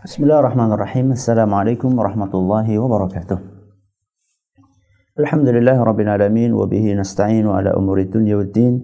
[0.00, 1.12] Bismillahirrahmanirrahim.
[1.12, 3.36] Assalamualaikum warahmatullahi wabarakatuh.
[5.20, 8.80] Alhamdulillah rabbil alamin wa bihi nasta'inu ala umuri dunya waddin.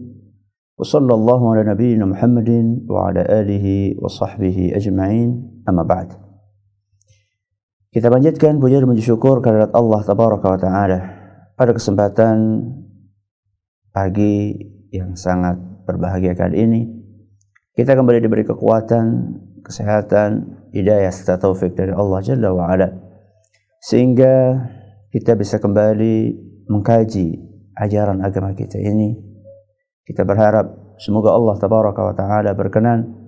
[0.76, 5.64] Wa sallallahu ala nabiyyina Muhammadin wa ala alihi wa sahbihi ajma'in.
[5.64, 6.20] Amma ba'd.
[7.96, 10.98] Kita lanjutkan puja dan puji syukur kehadirat Allah tabaraka wa taala
[11.56, 12.60] pada kesempatan
[13.88, 14.52] pagi
[14.92, 15.56] yang sangat
[15.88, 16.80] berbahagia kali ini.
[17.72, 19.04] Kita kembali diberi kekuatan
[19.66, 22.94] kesehatan, hidayah serta taufik dari Allah Jalla wa Ala.
[23.82, 24.62] Sehingga
[25.10, 26.38] kita bisa kembali
[26.70, 27.34] mengkaji
[27.74, 29.18] ajaran agama kita ini.
[30.06, 33.26] Kita berharap semoga Allah Tabaraka wa Ta'ala berkenan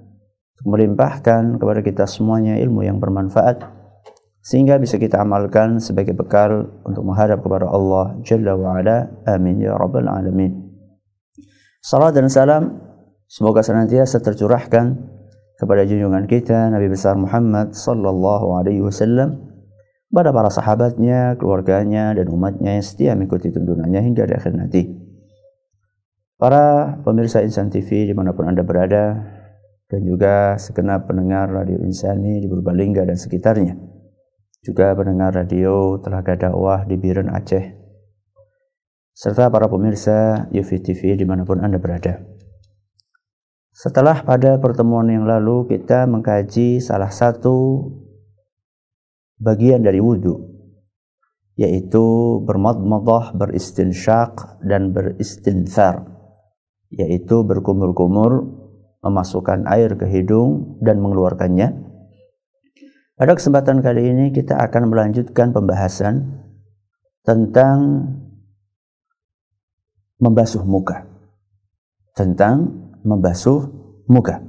[0.62, 3.62] melimpahkan kepada kita semuanya ilmu yang bermanfaat
[4.42, 9.10] sehingga bisa kita amalkan sebagai bekal untuk menghadap kepada Allah Jalla wa Ala.
[9.27, 10.55] Amin ya rabbal alamin.
[11.82, 12.62] Salam dan salam
[13.28, 15.17] semoga senantiasa tercurahkan
[15.58, 19.42] kepada junjungan kita Nabi besar Muhammad sallallahu alaihi wasallam
[20.08, 24.83] pada para sahabatnya, keluarganya dan umatnya yang setia mengikuti tuntunannya hingga di akhir nanti.
[26.41, 29.20] Para pemirsa Insan TV di mana pun Anda berada
[29.91, 33.98] dan juga segenap pendengar Radio Insani di Purbalingga dan sekitarnya
[34.62, 37.64] juga pendengar radio Telaga Dakwah di Biren Aceh,
[39.14, 42.38] serta para pemirsa UV TV di mana pun Anda berada.
[43.78, 47.86] Setelah pada pertemuan yang lalu kita mengkaji salah satu
[49.38, 50.34] bagian dari wudhu,
[51.54, 56.10] yaitu bermadmadah, beristinsyak, dan beristinthar,
[56.90, 58.50] yaitu berkumur-kumur,
[58.98, 61.78] memasukkan air ke hidung dan mengeluarkannya,
[63.14, 66.42] pada kesempatan kali ini kita akan melanjutkan pembahasan
[67.22, 68.10] tentang
[70.18, 71.06] membasuh muka.
[72.18, 73.68] Tentang membasuh
[74.08, 74.42] muka.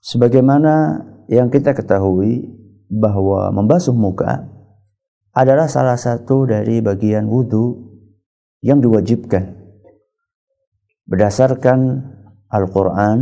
[0.00, 2.48] Sebagaimana yang kita ketahui
[2.88, 4.48] bahwa membasuh muka
[5.30, 7.90] adalah salah satu dari bagian wudhu
[8.60, 9.60] yang diwajibkan
[11.10, 12.06] berdasarkan
[12.46, 13.18] Al-Quran,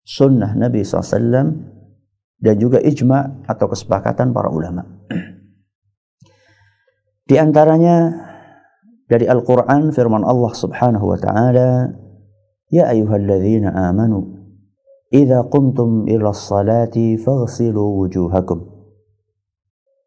[0.00, 1.52] Sunnah Nabi SAW,
[2.40, 4.88] dan juga ijma atau kesepakatan para ulama.
[7.28, 8.08] Di antaranya
[9.04, 11.92] dari Al-Qur'an firman Allah Subhanahu wa taala,
[12.68, 14.38] "Ya ayyuhalladzina amanu,
[15.12, 18.64] idza qumtum ila sholati faghsilu wujuhakum."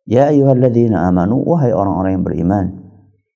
[0.10, 2.66] Ya ayyuhalladzina amanu, wahai orang-orang yang beriman,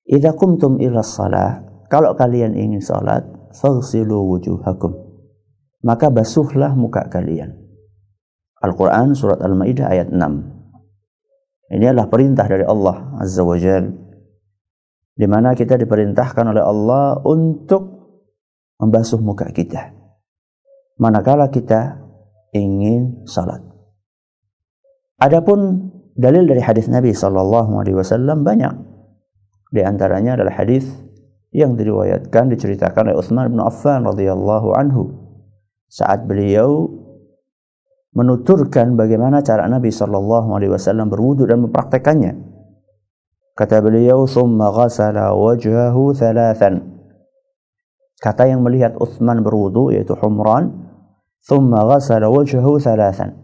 [0.06, 3.22] idza qumtum ila shalah, kalau kalian ingin salat,
[3.54, 4.94] faghsilu wujuhakum.
[5.86, 7.54] Maka basuhlah muka kalian.
[8.58, 11.76] Al-Quran surat Al-Ma'idah ayat 6.
[11.76, 13.86] Ini adalah perintah dari Allah Azza wa Jal.
[15.16, 17.95] Di mana kita diperintahkan oleh Allah untuk
[18.80, 19.92] membasuh muka kita.
[20.96, 22.00] Manakala kita
[22.56, 23.60] ingin salat.
[25.20, 28.72] Adapun dalil dari hadis Nabi sallallahu alaihi wasallam banyak.
[29.72, 30.88] Di antaranya adalah hadis
[31.52, 35.12] yang diriwayatkan diceritakan oleh Utsman bin Affan radhiyallahu anhu
[35.88, 36.88] saat beliau
[38.16, 42.32] menuturkan bagaimana cara Nabi sallallahu alaihi wasallam berwudu dan mempraktekannya.
[43.56, 46.95] Kata beliau, "Tsumma ghasala wajhahu thalathan."
[48.16, 50.88] Kata yang melihat Utsman berwudu yaitu Humran,
[51.44, 53.36] "Tsumma ghasala wajhahu thalathan."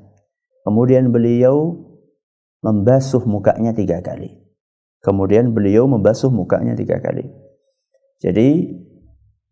[0.64, 1.76] Kemudian beliau
[2.62, 4.38] membasuh mukanya tiga kali.
[5.02, 7.26] Kemudian beliau membasuh mukanya tiga kali.
[8.22, 8.70] Jadi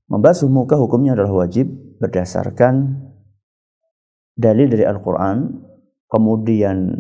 [0.07, 1.67] membasuh muka hukumnya adalah wajib
[1.99, 3.03] berdasarkan
[4.39, 5.59] dalil dari Al-Quran,
[6.07, 6.95] kemudian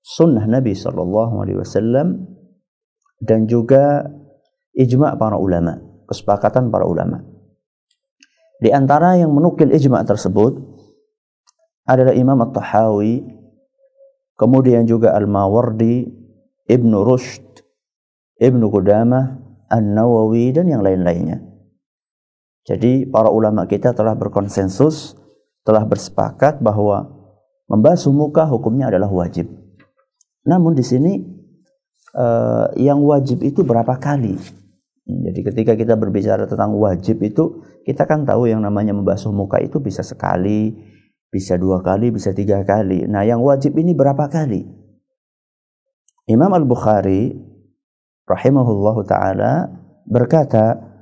[0.00, 2.30] sunnah Nabi Sallallahu Alaihi Wasallam,
[3.20, 4.06] dan juga
[4.72, 7.26] ijma para ulama, kesepakatan para ulama.
[8.60, 10.52] Di antara yang menukil ijma tersebut
[11.88, 13.24] adalah Imam At-Tahawi,
[14.36, 16.04] kemudian juga Al-Mawardi,
[16.68, 17.64] Ibnu Rushd,
[18.36, 19.40] Ibnu Qudamah,
[19.72, 21.40] An-Nawawi dan yang lain-lainnya.
[22.68, 25.16] Jadi para ulama kita telah berkonsensus
[25.64, 27.08] telah bersepakat bahwa
[27.70, 29.48] membasuh muka hukumnya adalah wajib.
[30.44, 31.20] Namun di sini
[32.12, 34.59] uh, yang wajib itu berapa kali?
[35.09, 39.77] Jadi ketika kita berbicara tentang wajib itu kita kan tahu yang namanya membasuh muka itu
[39.77, 40.73] bisa sekali,
[41.29, 43.05] bisa dua kali, bisa tiga kali.
[43.05, 44.65] Nah yang wajib ini berapa kali?
[46.25, 47.37] Imam Al Bukhari
[48.25, 49.69] rahimahullahu taala
[50.09, 50.95] berkata,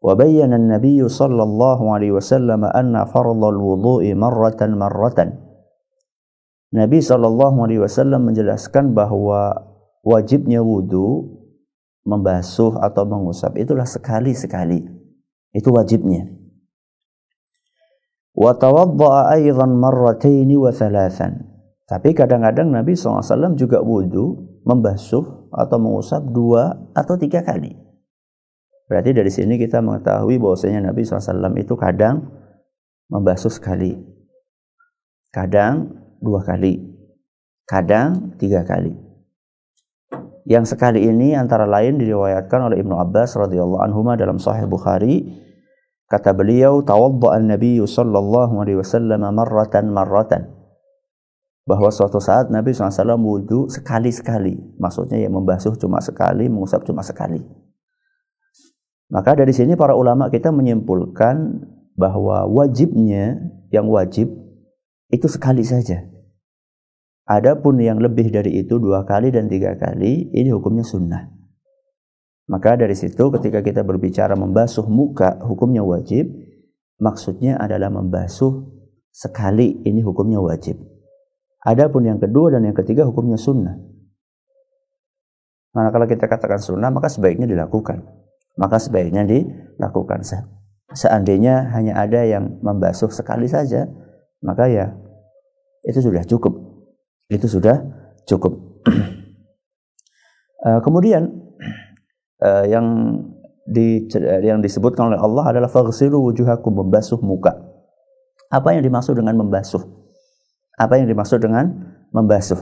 [0.00, 5.18] وبين النبي صلى الله عليه وسلم أن فرض الوضوء مرة مرة
[6.70, 9.58] Nabi Shallallahu Alaihi Wasallam menjelaskan bahwa
[10.06, 11.33] wajibnya wudhu
[12.05, 14.79] membasuh atau mengusap itulah sekali sekali
[15.51, 16.29] itu wajibnya.
[18.35, 21.55] Wa tawadda'a aidan marrataini wa thalathan
[21.85, 27.77] Tapi kadang-kadang Nabi SAW juga wudhu, membasuh atau mengusap dua atau tiga kali.
[28.89, 32.25] Berarti dari sini kita mengetahui bahwasanya Nabi SAW itu kadang
[33.05, 34.01] membasuh sekali,
[35.29, 36.81] kadang dua kali,
[37.69, 38.97] kadang tiga kali.
[40.45, 45.25] Yang sekali ini antara lain diriwayatkan oleh Ibnu Abbas radhiyallahu anhu dalam Sahih Bukhari
[46.05, 50.55] kata beliau tawaddaa an-nabiy sallallahu alaihi wasallam marratan marratan
[51.65, 54.77] bahwa suatu saat Nabi SAW wudhu sekali-sekali.
[54.77, 57.41] Maksudnya ya membasuh cuma sekali, mengusap cuma sekali.
[59.09, 61.65] Maka dari sini para ulama kita menyimpulkan
[61.97, 63.41] bahwa wajibnya
[63.73, 64.29] yang wajib
[65.09, 66.05] itu sekali saja.
[67.25, 71.25] Adapun yang lebih dari itu dua kali dan tiga kali ini hukumnya sunnah.
[72.45, 76.29] Maka dari situ ketika kita berbicara membasuh muka hukumnya wajib,
[77.01, 78.69] maksudnya adalah membasuh
[79.09, 80.77] sekali ini hukumnya wajib.
[81.65, 83.73] Adapun yang kedua dan yang ketiga hukumnya sunnah.
[85.73, 88.05] Mana kalau kita katakan sunnah maka sebaiknya dilakukan.
[88.55, 90.21] Maka sebaiknya dilakukan.
[90.93, 93.89] Seandainya hanya ada yang membasuh sekali saja,
[94.45, 94.93] maka ya
[95.81, 96.74] itu sudah cukup.
[97.29, 97.81] Itu sudah
[98.29, 98.53] cukup.
[100.61, 101.25] uh, kemudian
[102.41, 102.85] uh, yang
[103.65, 104.05] di,
[104.45, 107.57] yang disebutkan oleh Allah adalah faghsilu wujuhakum membasuh muka.
[108.53, 109.81] Apa yang dimaksud dengan membasuh?
[110.77, 111.65] Apa yang dimaksud dengan
[112.13, 112.61] membasuh?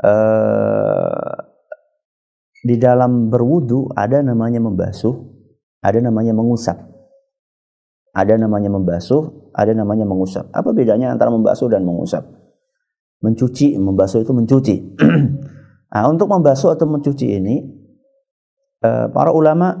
[0.00, 1.50] Uh,
[2.60, 5.16] di dalam berwudu ada namanya membasuh,
[5.82, 6.76] ada namanya mengusap.
[8.10, 10.50] Ada namanya membasuh, ada namanya mengusap.
[10.54, 12.39] Apa bedanya antara membasuh dan mengusap?
[13.20, 14.76] Mencuci, membasuh itu mencuci.
[15.92, 17.60] nah, untuk membasuh atau mencuci ini,
[18.84, 19.76] uh, para ulama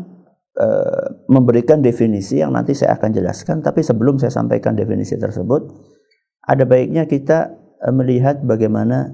[0.60, 3.64] uh, memberikan definisi yang nanti saya akan jelaskan.
[3.64, 5.72] Tapi sebelum saya sampaikan definisi tersebut,
[6.44, 7.52] ada baiknya kita
[7.84, 9.12] eh, melihat bagaimana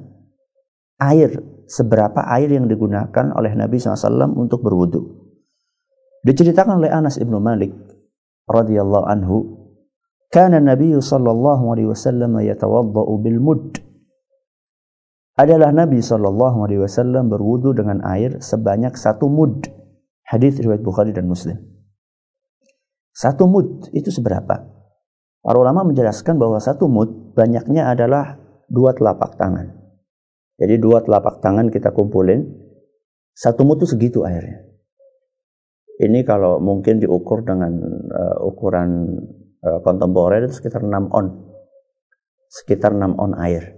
[1.02, 1.37] air,
[1.67, 5.26] seberapa air yang digunakan oleh Nabi SAW untuk berwudu.
[6.26, 7.70] Diceritakan oleh Anas ibnu Malik
[8.50, 9.37] radhiyallahu anhu,
[10.31, 13.85] "Kana Nabi sallallahu alaihi wasallam yatawaddau bil mud."
[15.36, 19.68] Adalah Nabi sallallahu alaihi wasallam berwudu dengan air sebanyak satu mud.
[20.24, 21.60] Hadis riwayat Bukhari dan Muslim.
[23.12, 24.64] Satu mud itu seberapa?
[25.44, 28.40] Para ulama menjelaskan bahwa satu mud banyaknya adalah
[28.72, 29.76] dua telapak tangan.
[30.56, 32.40] Jadi dua telapak tangan kita kumpulin,
[33.36, 34.64] satu mud itu segitu airnya.
[36.00, 37.76] Ini kalau mungkin diukur dengan
[38.08, 39.20] uh, ukuran
[39.64, 41.26] uh, kontemporer itu sekitar 6 on.
[42.52, 43.75] Sekitar 6 on air.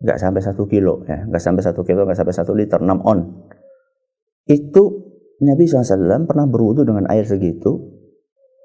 [0.00, 3.18] Nggak sampai satu kilo ya, nggak sampai satu kilo, nggak sampai satu liter, 6 on.
[4.48, 8.00] Itu Nabi SAW pernah berwudu dengan air segitu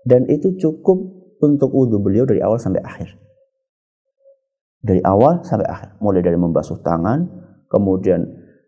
[0.08, 0.98] dan itu cukup
[1.44, 3.10] untuk wudhu beliau dari awal sampai akhir.
[4.86, 7.26] Dari awal sampai akhir, mulai dari membasuh tangan,
[7.68, 8.22] kemudian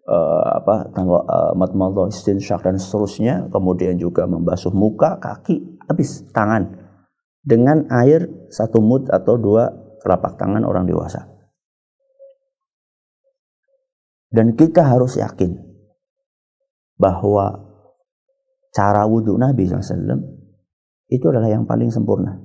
[0.09, 6.73] uh, apa tanggal uh, matmallah istinsyak dan seterusnya, kemudian juga membasuh muka, kaki, habis tangan
[7.45, 9.69] dengan air satu mud atau dua
[10.01, 11.36] telapak tangan orang dewasa.
[14.27, 15.55] Dan kita harus yakin
[16.99, 17.63] bahwa
[18.75, 20.19] cara wudhu Nabi SAW
[21.07, 22.35] itu adalah yang paling sempurna.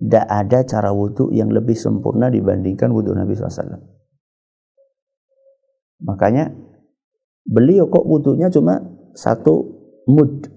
[0.00, 3.76] Tidak ada cara wudhu yang lebih sempurna dibandingkan wudhu Nabi SAW.
[6.00, 6.48] Makanya
[7.44, 8.80] beliau kok wudhunya cuma
[9.12, 9.68] satu
[10.08, 10.48] mud.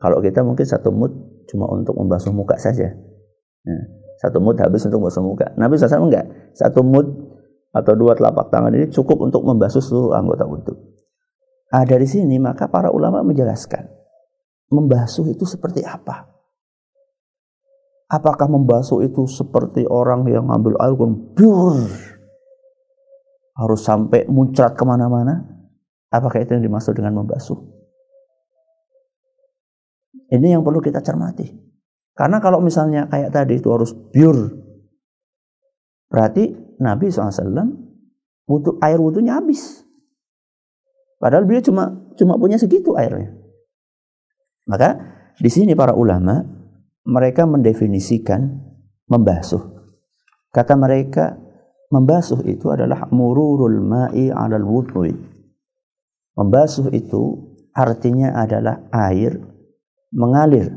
[0.00, 1.12] Kalau kita mungkin satu mud
[1.44, 2.88] cuma untuk membasuh muka saja.
[3.68, 3.82] Nah,
[4.24, 5.52] satu mud habis untuk membasuh muka.
[5.60, 6.56] Nabi SAW enggak.
[6.56, 7.04] Satu mud
[7.74, 10.74] atau dua telapak tangan ini cukup untuk membasuh seluruh anggota wudhu.
[11.74, 13.90] Nah, dari sini maka para ulama menjelaskan
[14.70, 16.30] membasuh itu seperti apa.
[18.06, 20.94] Apakah membasuh itu seperti orang yang ngambil air
[21.34, 21.90] biur
[23.58, 25.42] harus sampai muncrat ke mana-mana?
[26.14, 27.58] Apakah itu yang dimaksud dengan membasuh?
[30.30, 31.50] Ini yang perlu kita cermati.
[32.14, 34.54] Karena kalau misalnya kayak tadi itu harus biur,
[36.06, 37.70] berarti Nabi SAW
[38.44, 39.84] butuh air wudhunya habis.
[41.18, 41.84] Padahal beliau cuma
[42.18, 43.32] cuma punya segitu airnya.
[44.68, 45.00] Maka
[45.40, 46.44] di sini para ulama
[47.04, 48.48] mereka mendefinisikan
[49.08, 49.60] membasuh.
[50.54, 51.36] Kata mereka,
[51.90, 55.12] membasuh itu adalah mururul ma'i 'alal wudhu'i.
[56.34, 59.38] Membasuh itu artinya adalah air
[60.14, 60.70] mengalir.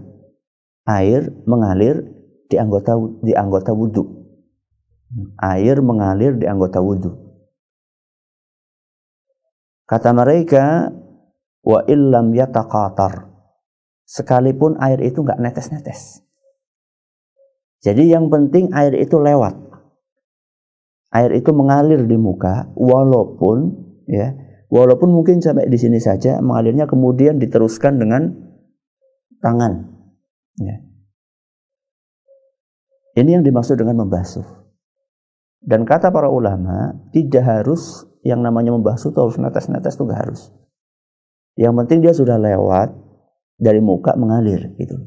[0.87, 2.03] Air mengalir
[2.47, 4.26] di anggota di anggota wudhu.
[5.39, 7.15] Air mengalir di anggota wudhu.
[9.87, 10.91] Kata mereka,
[11.63, 13.27] wa illam yataqatar
[14.07, 16.23] sekalipun air itu nggak netes-netes.
[17.83, 19.67] Jadi yang penting air itu lewat.
[21.07, 23.79] air itu mengalir di muka walaupun
[24.11, 24.35] ya
[24.67, 28.27] walaupun mungkin sampai di sini saja mengalirnya kemudian diteruskan dengan
[29.39, 29.87] tangan
[30.59, 30.83] ya.
[33.23, 34.66] ini yang dimaksud dengan membasuh
[35.63, 40.41] dan kata para ulama tidak harus yang namanya membasuh itu harus netes-netes itu gak harus.
[41.57, 42.93] Yang penting dia sudah lewat
[43.57, 44.97] dari muka mengalir gitu.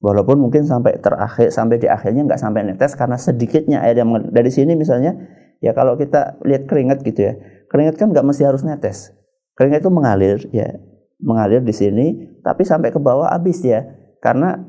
[0.00, 4.48] Walaupun mungkin sampai terakhir sampai di akhirnya nggak sampai netes karena sedikitnya air yang dari
[4.48, 5.12] sini misalnya
[5.60, 7.36] ya kalau kita lihat keringat gitu ya
[7.68, 9.12] keringat kan nggak mesti harus netes.
[9.60, 10.72] Keringat itu mengalir ya
[11.20, 12.06] mengalir di sini
[12.40, 13.84] tapi sampai ke bawah habis ya
[14.24, 14.64] karena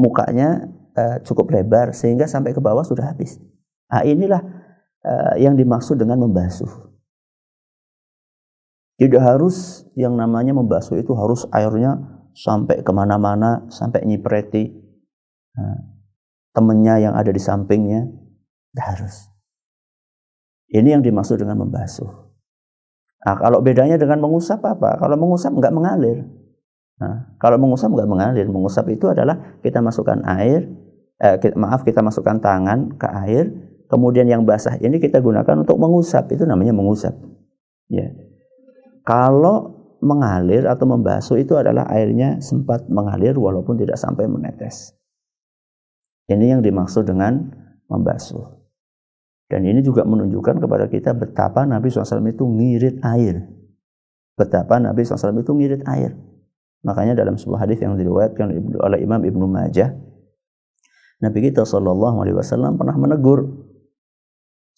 [0.00, 3.36] mukanya uh, cukup lebar sehingga sampai ke bawah sudah habis.
[3.90, 4.42] Nah, inilah
[5.02, 6.90] uh, yang dimaksud dengan membasuh.
[9.00, 11.98] Tidak harus yang namanya membasuh itu harus airnya
[12.36, 14.70] sampai ke mana-mana, sampai nyipreti
[15.56, 15.78] nah,
[16.52, 18.06] temennya yang ada di sampingnya.
[18.70, 19.26] Tidak harus.
[20.70, 22.30] Ini yang dimaksud dengan membasuh.
[23.20, 24.96] Nah, kalau bedanya dengan mengusap apa?
[24.96, 26.24] Kalau mengusap nggak mengalir.
[27.00, 28.46] Nah, kalau mengusap nggak mengalir.
[28.46, 30.70] Mengusap itu adalah kita masukkan air,
[31.18, 33.50] eh, kita, maaf kita masukkan tangan ke air,
[33.90, 36.30] kemudian yang basah ini kita gunakan untuk mengusap.
[36.30, 37.12] Itu namanya mengusap.
[37.90, 38.14] Ya.
[39.02, 44.96] Kalau mengalir atau membasuh itu adalah airnya sempat mengalir walaupun tidak sampai menetes.
[46.30, 47.50] Ini yang dimaksud dengan
[47.90, 48.62] membasuh.
[49.50, 53.50] Dan ini juga menunjukkan kepada kita betapa Nabi SAW itu ngirit air.
[54.38, 56.14] Betapa Nabi SAW itu ngirit air.
[56.86, 58.46] Makanya dalam sebuah hadis yang diriwayatkan
[58.78, 59.90] oleh Imam Ibnu Majah,
[61.20, 63.68] Nabi kita Wasallam pernah menegur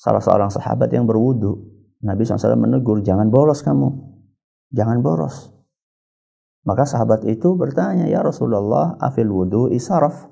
[0.03, 1.63] salah seorang sahabat yang berwudu.
[2.03, 4.13] Nabi SAW menegur, jangan bolos kamu
[4.73, 5.53] jangan boros.
[6.65, 10.27] Maka sahabat itu bertanya, "Ya Rasulullah, afil wudu isaraf?"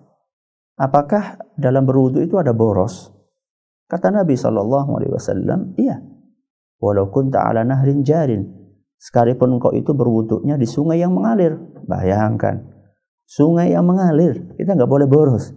[0.81, 3.13] Apakah dalam berwudu itu ada boros?
[3.85, 4.33] Kata Nabi
[5.13, 6.01] wasallam, "Iya.
[6.81, 8.49] Walau kunta ala nahrin jarin."
[8.97, 11.57] Sekalipun engkau itu berwudunya di sungai yang mengalir.
[11.89, 12.65] Bayangkan,
[13.25, 15.53] sungai yang mengalir, kita nggak boleh boros.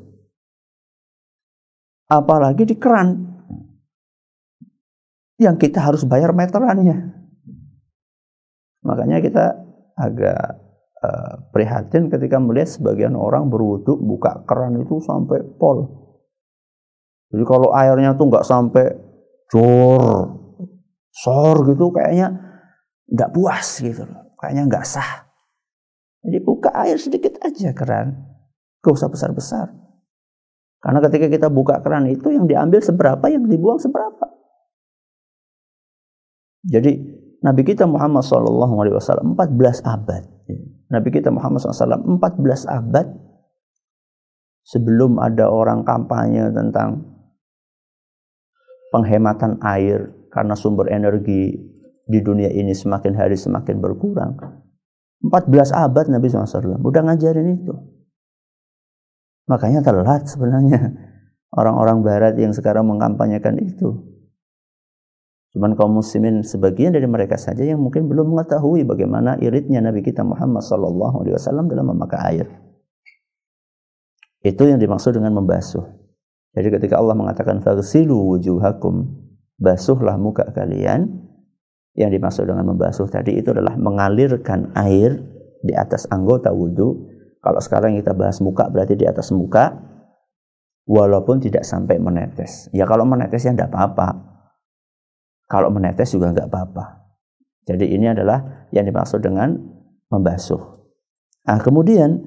[2.07, 3.32] Apalagi di keran
[5.41, 7.13] yang kita harus bayar meterannya.
[8.83, 9.45] Makanya kita
[9.95, 10.41] agak
[10.99, 15.87] uh, prihatin ketika melihat sebagian orang berwudhu buka keran itu sampai pol.
[17.33, 18.93] Jadi kalau airnya tuh nggak sampai
[19.49, 20.37] jor,
[21.09, 22.29] sor gitu kayaknya
[23.09, 24.37] nggak puas gitu loh.
[24.37, 25.23] Kayaknya nggak sah.
[26.23, 28.15] Jadi buka air sedikit aja keran.
[28.83, 29.71] Gak usah besar-besar.
[30.83, 34.27] Karena ketika kita buka keran itu yang diambil seberapa, yang dibuang seberapa.
[36.63, 36.91] Jadi
[37.43, 38.71] Nabi kita Muhammad SAW
[39.35, 40.23] 14 abad.
[40.87, 43.07] Nabi kita Muhammad SAW 14 abad
[44.63, 47.03] sebelum ada orang kampanye tentang
[48.95, 51.51] penghematan air karena sumber energi
[52.07, 54.39] di dunia ini semakin hari semakin berkurang.
[55.23, 57.75] 14 abad Nabi SAW udah ngajarin itu.
[59.51, 60.95] Makanya telat sebenarnya
[61.51, 64.12] orang-orang barat yang sekarang mengkampanyekan itu.
[65.53, 70.25] Cuman kaum muslimin sebagian dari mereka saja yang mungkin belum mengetahui bagaimana iritnya Nabi kita
[70.25, 72.47] Muhammad sallallahu alaihi wasallam dalam memakai air.
[74.41, 75.85] Itu yang dimaksud dengan membasuh.
[76.57, 79.13] Jadi ketika Allah mengatakan faghsilu wujuhakum,
[79.61, 81.21] basuhlah muka kalian,
[81.93, 85.21] yang dimaksud dengan membasuh tadi itu adalah mengalirkan air
[85.61, 87.13] di atas anggota wudhu.
[87.45, 89.69] Kalau sekarang kita bahas muka berarti di atas muka,
[90.89, 92.73] walaupun tidak sampai menetes.
[92.73, 94.32] Ya kalau menetes ya tidak apa-apa
[95.53, 97.05] kalau menetes juga nggak apa-apa.
[97.69, 99.53] Jadi ini adalah yang dimaksud dengan
[100.09, 100.81] membasuh.
[101.45, 102.17] Nah, kemudian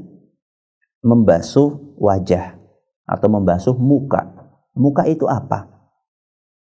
[1.02, 2.54] membasuh wajah
[3.02, 4.30] atau membasuh muka.
[4.78, 5.66] Muka itu apa?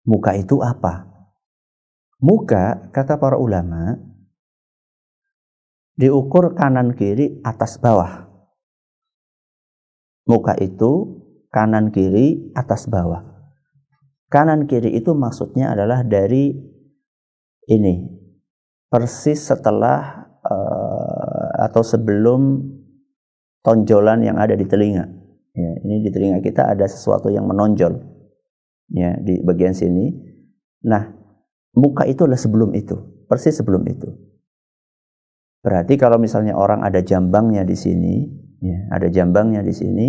[0.05, 1.09] Muka itu apa?
[2.21, 3.97] Muka, kata para ulama,
[5.97, 8.29] diukur kanan kiri atas bawah.
[10.29, 13.30] Muka itu kanan kiri atas bawah.
[14.31, 16.55] Kanan kiri itu maksudnya adalah dari
[17.67, 17.95] ini
[18.87, 22.63] persis setelah uh, atau sebelum
[23.67, 25.03] tonjolan yang ada di telinga.
[25.51, 27.99] Ya, ini di telinga kita ada sesuatu yang menonjol.
[28.95, 30.15] Ya, di bagian sini.
[30.87, 31.11] Nah,
[31.75, 34.15] muka itu adalah sebelum itu, persis sebelum itu.
[35.61, 38.31] Berarti kalau misalnya orang ada jambangnya di sini,
[38.63, 40.09] ya, ada jambangnya di sini,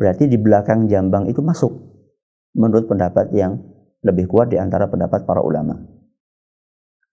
[0.00, 1.89] berarti di belakang jambang itu masuk
[2.56, 3.58] menurut pendapat yang
[4.00, 5.76] lebih kuat di antara pendapat para ulama.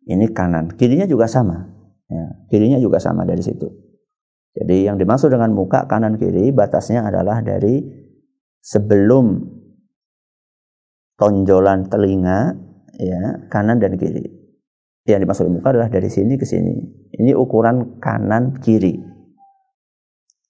[0.07, 1.67] Ini kanan, kirinya juga sama.
[2.07, 3.67] Ya, kirinya juga sama dari situ.
[4.57, 7.83] Jadi yang dimaksud dengan muka kanan kiri batasnya adalah dari
[8.63, 9.57] sebelum
[11.17, 12.53] tonjolan telinga
[12.97, 14.25] ya kanan dan kiri
[15.09, 16.73] yang dimaksud muka adalah dari sini ke sini
[17.17, 19.01] ini ukuran kanan kiri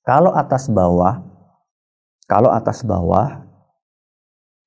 [0.03, 1.23] kalau atas bawah
[2.27, 3.46] kalau atas bawah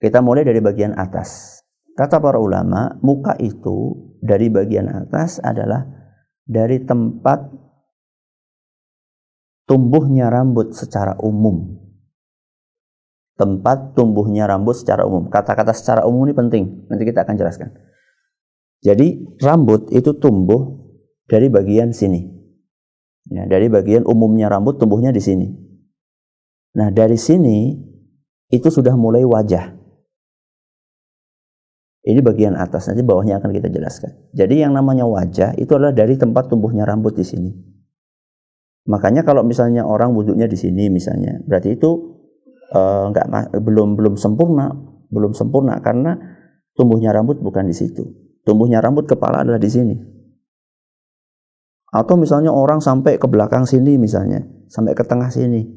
[0.00, 1.60] kita mulai dari bagian atas
[1.94, 5.84] kata para ulama muka itu dari bagian atas adalah
[6.42, 7.46] dari tempat
[9.68, 11.80] tumbuhnya rambut secara umum
[13.40, 15.32] tempat tumbuhnya rambut secara umum.
[15.32, 16.84] Kata-kata secara umum ini penting.
[16.92, 17.72] Nanti kita akan jelaskan.
[18.84, 20.76] Jadi rambut itu tumbuh
[21.24, 22.28] dari bagian sini.
[23.32, 25.48] Ya, dari bagian umumnya rambut tumbuhnya di sini.
[26.76, 27.80] Nah dari sini
[28.52, 29.79] itu sudah mulai wajah.
[32.00, 34.32] Ini bagian atas, nanti bawahnya akan kita jelaskan.
[34.32, 37.52] Jadi yang namanya wajah itu adalah dari tempat tumbuhnya rambut di sini.
[38.88, 41.90] Makanya kalau misalnya orang wujudnya di sini misalnya, berarti itu
[42.72, 43.12] uh,
[43.52, 44.72] belum belum sempurna,
[45.12, 46.16] belum sempurna karena
[46.72, 48.08] tumbuhnya rambut bukan di situ.
[48.48, 49.96] Tumbuhnya rambut kepala adalah di sini.
[51.92, 54.40] Atau misalnya orang sampai ke belakang sini misalnya,
[54.72, 55.68] sampai ke tengah sini.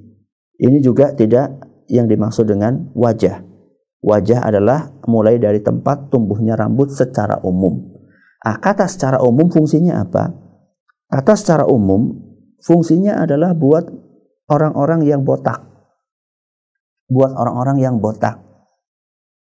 [0.55, 1.51] Ini juga tidak
[1.91, 3.52] yang dimaksud dengan wajah.
[4.03, 7.79] Wajah adalah mulai dari tempat tumbuhnya rambut secara umum.
[8.43, 10.35] Ah, kata secara umum fungsinya apa?
[11.07, 12.11] Kata secara umum
[12.59, 13.87] fungsinya adalah buat
[14.51, 15.73] orang-orang yang botak
[17.13, 18.39] buat orang-orang yang botak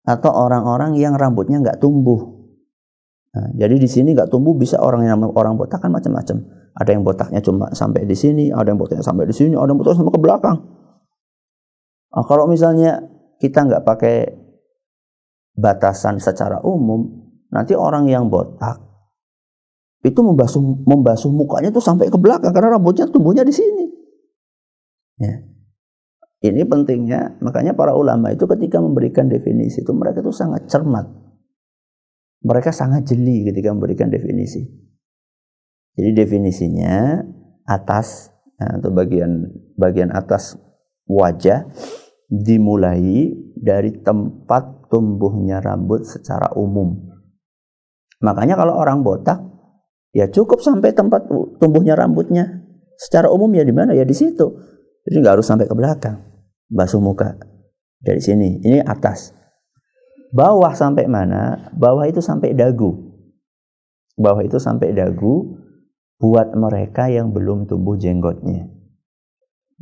[0.08, 2.38] atau orang-orang yang rambutnya nggak tumbuh.
[3.36, 6.48] Nah, jadi di sini nggak tumbuh bisa orang yang orang botak kan macam-macam.
[6.78, 9.78] Ada yang botaknya cuma sampai di sini, ada yang botaknya sampai di sini, ada yang
[9.82, 10.58] botaknya sampai ke belakang.
[12.08, 13.04] Nah, kalau misalnya
[13.44, 14.18] kita nggak pakai
[15.58, 17.10] batasan secara umum,
[17.50, 18.88] nanti orang yang botak
[20.06, 23.86] itu membasuh membasuh mukanya itu sampai ke belakang karena rambutnya tumbuhnya di sini.
[25.18, 25.42] Ya.
[26.38, 31.10] Ini pentingnya, makanya para ulama itu ketika memberikan definisi itu mereka itu sangat cermat.
[32.46, 34.62] Mereka sangat jeli ketika memberikan definisi.
[35.98, 37.26] Jadi definisinya
[37.66, 38.30] atas
[38.62, 40.62] atau bagian bagian atas
[41.10, 41.66] wajah
[42.28, 46.96] dimulai dari tempat tumbuhnya rambut secara umum.
[48.24, 49.40] Makanya kalau orang botak
[50.12, 51.28] ya cukup sampai tempat
[51.60, 52.64] tumbuhnya rambutnya.
[52.98, 53.94] Secara umum ya di mana?
[53.94, 54.58] Ya di situ.
[55.06, 56.28] Jadi nggak harus sampai ke belakang
[56.68, 57.40] basuh muka
[58.04, 59.32] dari sini ini atas
[60.36, 63.16] bawah sampai mana bawah itu sampai dagu
[64.20, 65.64] bawah itu sampai dagu
[66.20, 68.68] buat mereka yang belum tumbuh jenggotnya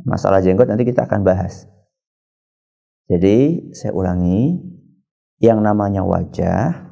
[0.06, 1.66] masalah jenggot nanti kita akan bahas
[3.06, 4.58] jadi saya ulangi
[5.38, 6.90] yang namanya wajah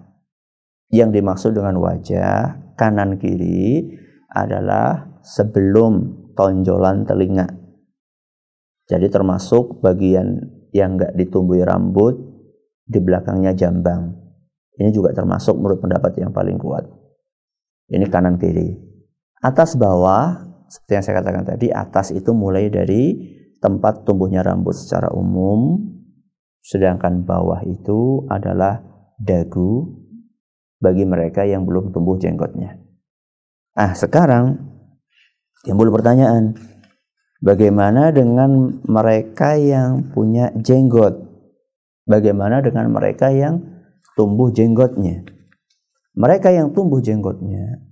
[0.92, 3.94] yang dimaksud dengan wajah kanan kiri
[4.30, 7.64] adalah sebelum tonjolan telinga
[8.84, 10.44] jadi termasuk bagian
[10.76, 12.20] yang nggak ditumbuhi rambut
[12.84, 14.12] di belakangnya jambang.
[14.76, 16.84] Ini juga termasuk menurut pendapat yang paling kuat.
[17.88, 18.76] Ini kanan kiri.
[19.40, 25.12] Atas bawah, seperti yang saya katakan tadi, atas itu mulai dari tempat tumbuhnya rambut secara
[25.14, 25.80] umum,
[26.64, 28.80] sedangkan bawah itu adalah
[29.20, 30.00] dagu
[30.80, 32.80] bagi mereka yang belum tumbuh jenggotnya.
[33.76, 34.56] Ah, sekarang
[35.62, 36.56] timbul pertanyaan,
[37.44, 41.12] Bagaimana dengan mereka yang punya jenggot?
[42.08, 43.60] Bagaimana dengan mereka yang
[44.16, 45.28] tumbuh jenggotnya?
[46.16, 47.84] Mereka yang tumbuh jenggotnya,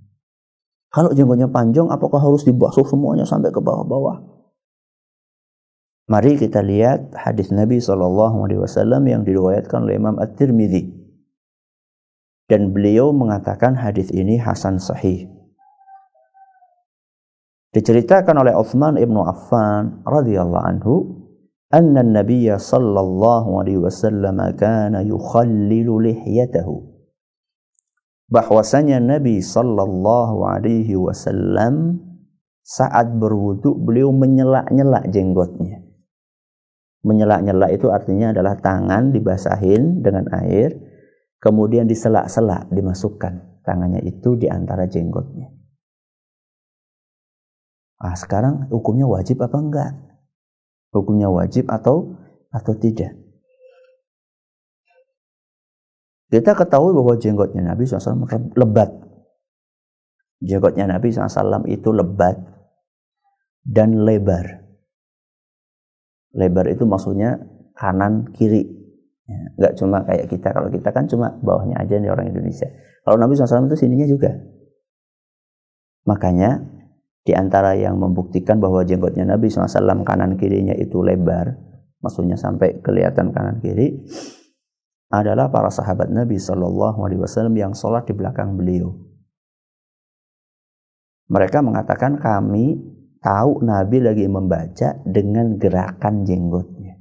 [0.89, 4.32] kalau jenggotnya panjang, apakah harus dibasuh semuanya sampai ke bawah-bawah?
[6.03, 11.03] Mari kita lihat hadis Nabi Shallallahu Alaihi Wasallam yang diriwayatkan oleh Imam At-Tirmidzi
[12.51, 15.31] dan beliau mengatakan hadis ini hasan sahih.
[17.73, 20.95] Diceritakan oleh Uthman ibnu Affan radhiyallahu anhu,
[21.73, 26.83] anna Nabiy sallallahu alaihi wasallam kana yukhallilu lihyatahu.
[28.29, 31.97] Bahwasanya Nabi sallallahu alaihi wasallam
[32.61, 35.82] saat berwudu beliau menyela-nyela jenggotnya.
[37.03, 40.71] Menyela-nyela itu artinya adalah tangan dibasahin dengan air,
[41.43, 45.51] kemudian disela-sela dimasukkan tangannya itu di antara jenggotnya.
[47.99, 49.91] Ah, sekarang hukumnya wajib apa enggak?
[50.95, 52.19] Hukumnya wajib atau
[52.51, 53.15] atau tidak?
[56.33, 58.25] Kita ketahui bahwa jenggotnya Nabi SAW
[58.57, 58.89] lebat.
[60.41, 62.35] Jenggotnya Nabi SAW itu lebat
[63.61, 64.62] dan lebar.
[66.33, 67.37] Lebar itu maksudnya
[67.77, 68.65] kanan kiri.
[69.23, 70.49] Ya, nggak cuma kayak kita.
[70.51, 72.67] Kalau kita kan cuma bawahnya aja nih orang Indonesia.
[73.05, 74.35] Kalau Nabi SAW itu sininya juga.
[76.03, 76.59] Makanya
[77.23, 81.55] di antara yang membuktikan bahwa jenggotnya Nabi SAW kanan kirinya itu lebar,
[82.03, 84.03] maksudnya sampai kelihatan kanan kiri,
[85.07, 88.91] adalah para sahabat Nabi Shallallahu Alaihi Wasallam yang sholat di belakang beliau.
[91.31, 92.81] Mereka mengatakan kami
[93.23, 96.99] tahu Nabi lagi membaca dengan gerakan jenggotnya.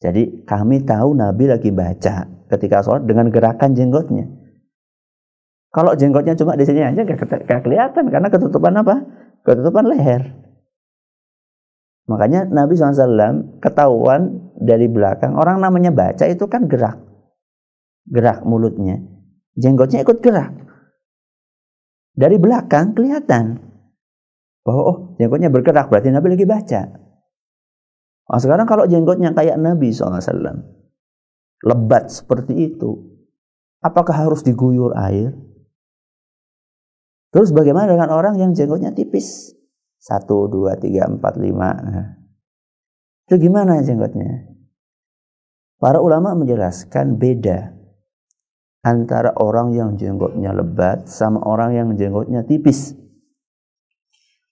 [0.00, 4.26] Jadi kami tahu Nabi lagi baca ketika sholat dengan gerakan jenggotnya.
[5.70, 9.06] Kalau jenggotnya cuma di sini aja gak, kelihatan karena ketutupan apa?
[9.46, 10.34] Ketutupan leher.
[12.10, 15.38] Makanya Nabi SAW ketahuan dari belakang.
[15.38, 16.98] Orang namanya baca itu kan gerak.
[18.10, 18.98] Gerak mulutnya.
[19.54, 20.50] Jenggotnya ikut gerak.
[22.18, 23.69] Dari belakang kelihatan.
[24.62, 26.82] Bahwa oh jenggotnya bergerak berarti Nabi lagi baca.
[28.30, 30.20] Nah, sekarang kalau jenggotnya kayak Nabi SAW.
[31.66, 33.10] Lebat seperti itu.
[33.82, 35.34] Apakah harus diguyur air?
[37.30, 39.54] Terus bagaimana dengan orang yang jenggotnya tipis?
[40.00, 41.70] Satu, dua, tiga, empat, lima.
[41.78, 42.08] Nah.
[43.28, 44.50] Itu gimana jenggotnya?
[45.80, 47.72] Para ulama menjelaskan beda
[48.84, 52.96] antara orang yang jenggotnya lebat sama orang yang jenggotnya tipis.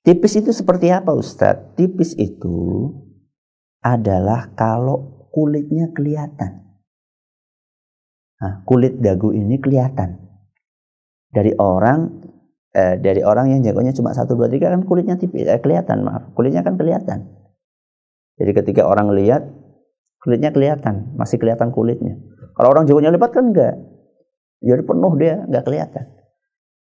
[0.08, 1.76] Tipis itu seperti apa Ustadz?
[1.76, 2.88] Tipis itu
[3.84, 6.64] adalah kalau kulitnya kelihatan.
[8.40, 10.16] Nah, kulit dagu ini kelihatan.
[11.28, 12.24] Dari orang
[12.78, 16.30] eh, dari orang yang jagonya cuma satu dua tiga kan kulitnya tipis eh, kelihatan maaf
[16.36, 17.26] kulitnya kan kelihatan
[18.38, 19.44] jadi ketika orang lihat
[20.22, 22.18] kulitnya kelihatan masih kelihatan kulitnya
[22.54, 23.74] kalau orang jagonya lebat kan enggak
[24.62, 26.04] jadi penuh dia enggak kelihatan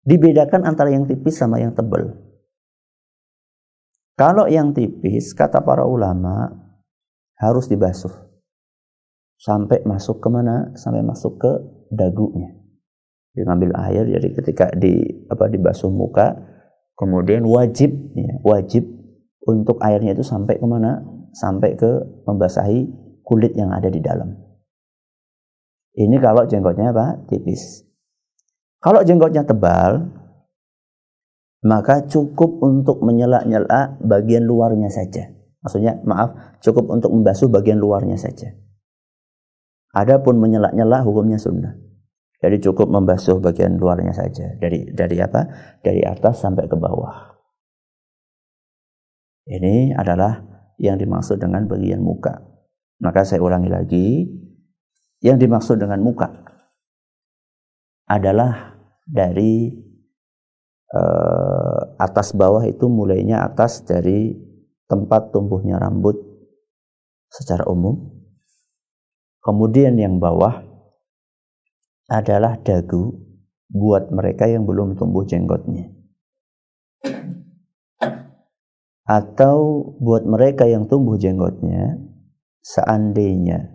[0.07, 2.26] dibedakan antara yang tipis sama yang tebal
[4.17, 6.49] kalau yang tipis kata para ulama
[7.37, 8.13] harus dibasuh.
[9.37, 10.73] Sampai masuk ke mana?
[10.81, 11.53] Sampai masuk ke
[11.93, 12.57] dagunya
[13.45, 16.33] ngambil air jadi ketika di apa dibasuh muka
[16.97, 18.89] kemudian wajib ya, wajib
[19.45, 21.05] untuk airnya itu sampai ke mana
[21.37, 22.89] sampai ke membasahi
[23.21, 24.33] kulit yang ada di dalam.
[25.97, 27.21] Ini kalau jenggotnya apa?
[27.29, 27.85] Tipis.
[28.81, 30.09] Kalau jenggotnya tebal
[31.67, 35.35] maka cukup untuk menyela-nyela bagian luarnya saja
[35.67, 38.55] maksudnya maaf cukup untuk membasuh bagian luarnya saja
[39.91, 41.75] adapun menyela-nyela hukumnya sunnah
[42.37, 44.53] jadi cukup membasuh bagian luarnya saja.
[44.61, 45.49] Dari dari apa?
[45.81, 47.33] Dari atas sampai ke bawah.
[49.47, 50.43] Ini adalah
[50.77, 52.37] yang dimaksud dengan bagian muka.
[53.01, 54.07] Maka saya ulangi lagi,
[55.25, 56.29] yang dimaksud dengan muka
[58.07, 58.75] adalah
[59.07, 59.71] dari
[60.93, 61.46] uh,
[61.97, 64.37] atas bawah itu mulainya atas dari
[64.87, 66.17] tempat tumbuhnya rambut
[67.29, 68.13] secara umum.
[69.43, 70.63] Kemudian yang bawah
[72.07, 73.15] adalah dagu
[73.71, 75.91] buat mereka yang belum tumbuh jenggotnya.
[79.07, 81.95] Atau buat mereka yang tumbuh jenggotnya,
[82.63, 83.71] seandainya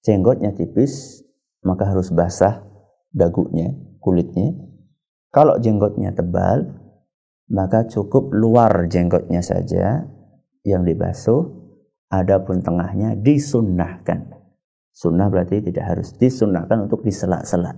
[0.00, 1.20] jenggotnya tipis,
[1.60, 2.64] maka harus basah
[3.12, 4.56] dagunya, kulitnya.
[5.28, 6.85] Kalau jenggotnya tebal,
[7.46, 10.02] maka cukup luar jenggotnya saja
[10.66, 11.46] yang dibasuh,
[12.10, 14.34] adapun tengahnya disunnahkan.
[14.90, 17.76] Sunnah berarti tidak harus disunnahkan untuk disela-sela.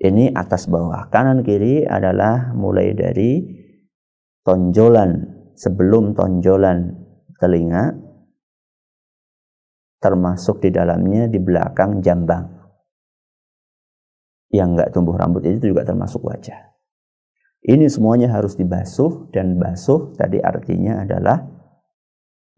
[0.00, 1.06] Ini atas bawah.
[1.12, 3.44] Kanan kiri adalah mulai dari
[4.42, 5.22] tonjolan
[5.54, 6.92] sebelum tonjolan
[7.38, 7.94] telinga
[10.02, 12.44] termasuk di dalamnya di belakang jambang.
[14.52, 16.73] Yang enggak tumbuh rambut itu juga termasuk wajah.
[17.64, 21.40] Ini semuanya harus dibasuh dan basuh tadi artinya adalah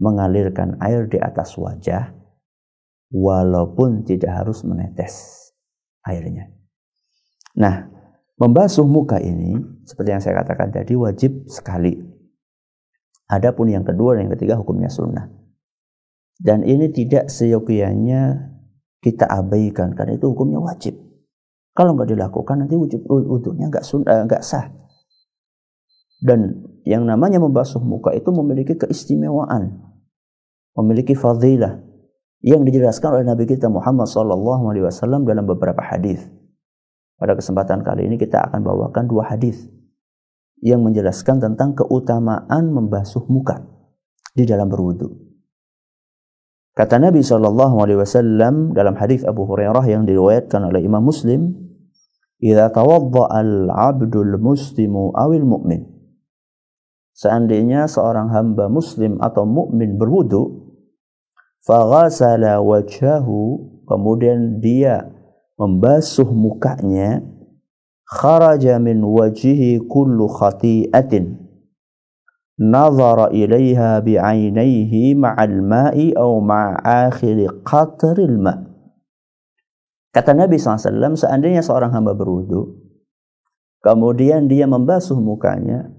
[0.03, 2.11] mengalirkan air di atas wajah
[3.14, 5.47] walaupun tidak harus menetes
[6.03, 6.51] airnya.
[7.55, 7.87] Nah,
[8.35, 11.97] membasuh muka ini seperti yang saya katakan tadi wajib sekali.
[13.31, 15.31] Adapun yang kedua dan yang ketiga hukumnya sunnah.
[16.37, 18.53] Dan ini tidak seyogianya
[19.01, 20.99] kita abaikan karena itu hukumnya wajib.
[21.73, 24.66] Kalau nggak dilakukan nanti wujud wudhunya nggak sunnah nggak sah.
[26.16, 29.83] Dan yang namanya membasuh muka itu memiliki keistimewaan,
[30.79, 31.83] memiliki fadilah,
[32.46, 36.22] yang dijelaskan oleh Nabi kita Muhammad SAW dalam beberapa hadis.
[37.16, 39.66] Pada kesempatan kali ini kita akan bawakan dua hadis
[40.61, 43.64] yang menjelaskan tentang keutamaan membasuh muka
[44.37, 45.11] di dalam berwudu.
[46.76, 51.57] Kata Nabi SAW dalam hadis Abu Hurairah yang diriwayatkan oleh Imam Muslim,
[52.37, 55.95] "Idza tawadda'a al-'abdul muslimu awil mu'min"
[57.16, 60.68] Seandainya seorang hamba muslim atau mukmin berwudu,
[61.64, 65.09] faghasala wajhahu kemudian dia
[65.57, 67.24] membasuh mukanya
[68.05, 71.40] kharaja min wajhihi kullu khati'atin
[72.61, 78.66] nazara ilaiha bi'ainaihi ma'al ma'i aw ma'a akhir qatril ma'
[80.16, 80.81] Kata Nabi SAW,
[81.12, 82.72] seandainya seorang hamba berwudu,
[83.85, 85.92] kemudian dia membasuh mukanya,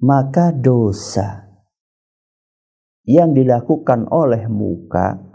[0.00, 1.44] maka dosa
[3.04, 5.30] yang dilakukan oleh muka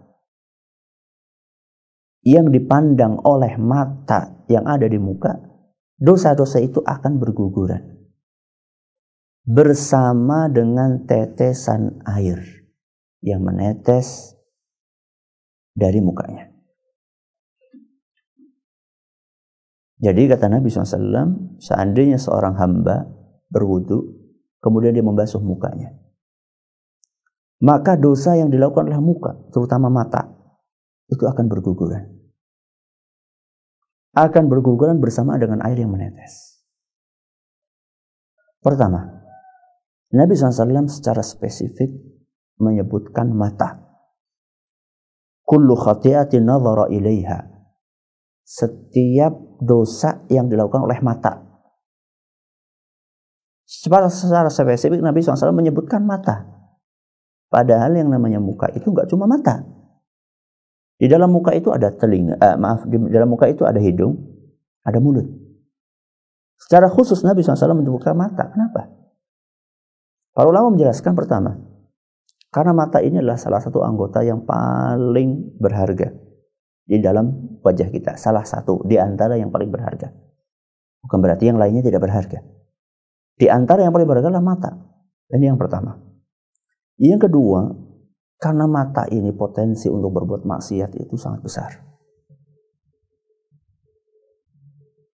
[2.26, 5.38] yang dipandang oleh mata yang ada di muka,
[6.02, 7.86] dosa-dosa itu akan berguguran
[9.46, 12.42] bersama dengan tetesan air
[13.22, 14.34] yang menetes
[15.78, 16.50] dari mukanya.
[20.02, 23.06] Jadi kata Nabi SAW, seandainya seorang hamba
[23.54, 24.15] berwudu,
[24.66, 25.94] kemudian dia membasuh mukanya.
[27.62, 30.26] Maka dosa yang dilakukan oleh muka, terutama mata,
[31.06, 32.16] itu akan berguguran
[34.16, 36.64] akan berguguran bersama dengan air yang menetes.
[38.64, 39.04] Pertama,
[40.16, 41.92] Nabi SAW secara spesifik
[42.58, 43.84] menyebutkan mata.
[45.46, 47.54] Kullu khati'atin nazara ilaiha.
[48.42, 51.45] Setiap dosa yang dilakukan oleh mata.
[53.66, 56.46] Secara, secara spesifik Nabi SAW menyebutkan mata.
[57.50, 59.66] Padahal yang namanya muka itu nggak cuma mata.
[60.96, 64.16] Di dalam muka itu ada telinga, eh, maaf, di dalam muka itu ada hidung,
[64.86, 65.28] ada mulut.
[66.56, 68.48] Secara khusus Nabi SAW menyebutkan mata.
[68.48, 68.88] Kenapa?
[70.32, 71.60] Para ulama menjelaskan pertama,
[72.56, 76.16] karena mata ini adalah salah satu anggota yang paling berharga
[76.88, 78.16] di dalam wajah kita.
[78.16, 80.16] Salah satu di antara yang paling berharga.
[81.04, 82.55] Bukan berarti yang lainnya tidak berharga.
[83.36, 84.72] Di antara yang paling berharga adalah mata.
[85.28, 86.00] Ini yang pertama.
[86.96, 87.68] Yang kedua,
[88.40, 91.72] karena mata ini potensi untuk berbuat maksiat itu sangat besar.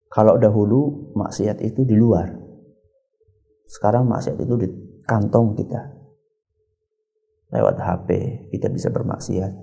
[0.09, 2.27] Kalau dahulu maksiat itu di luar.
[3.69, 4.67] Sekarang maksiat itu di
[5.05, 5.81] kantong kita.
[7.55, 8.09] Lewat HP
[8.51, 9.53] kita bisa bermaksiat.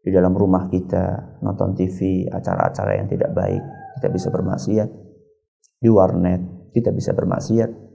[0.00, 3.60] Di dalam rumah kita nonton TV, acara-acara yang tidak baik,
[4.00, 4.88] kita bisa bermaksiat.
[5.80, 7.90] Di warnet kita bisa bermaksiat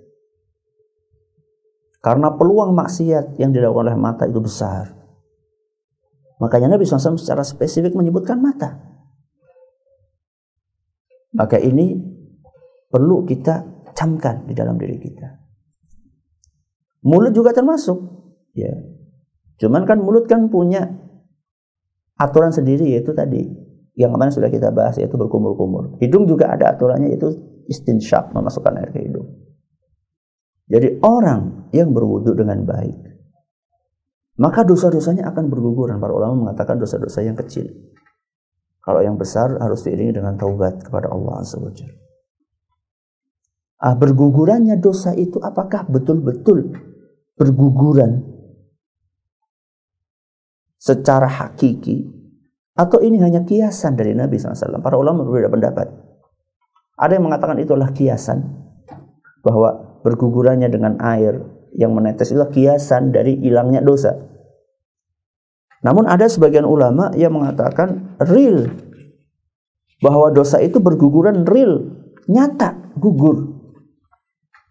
[2.05, 4.93] karena peluang maksiat yang dilakukan oleh mata itu besar.
[6.37, 8.77] Makanya Nabi SAW secara spesifik menyebutkan mata.
[11.33, 11.97] Maka ini
[12.93, 13.65] perlu kita
[13.97, 15.27] camkan di dalam diri kita.
[17.09, 17.97] Mulut juga termasuk.
[18.53, 18.85] Ya.
[19.57, 20.85] Cuman kan mulut kan punya
[22.21, 23.49] aturan sendiri yaitu tadi
[23.97, 25.97] yang kemarin sudah kita bahas yaitu berkumur-kumur.
[25.97, 27.33] Hidung juga ada aturannya yaitu
[27.67, 29.29] istinsyak memasukkan air ke hidung.
[30.65, 32.97] Jadi orang yang berwudu dengan baik,
[34.41, 36.01] maka dosa-dosanya akan berguguran.
[36.01, 37.69] Para ulama mengatakan dosa-dosa yang kecil.
[38.81, 41.57] Kalau yang besar harus diiringi dengan taubat kepada Allah Azza
[43.81, 46.73] Ah, bergugurannya dosa itu apakah betul-betul
[47.35, 48.23] berguguran
[50.79, 52.07] secara hakiki
[52.77, 54.79] atau ini hanya kiasan dari Nabi SAW?
[54.79, 55.87] Para ulama berbeda pendapat.
[56.95, 58.43] Ada yang mengatakan itulah kiasan
[59.43, 61.43] bahwa bergugurannya dengan air
[61.75, 64.15] yang menetes itu kiasan dari hilangnya dosa.
[65.83, 68.71] Namun ada sebagian ulama yang mengatakan real
[69.99, 71.83] bahwa dosa itu berguguran real,
[72.31, 73.53] nyata, gugur.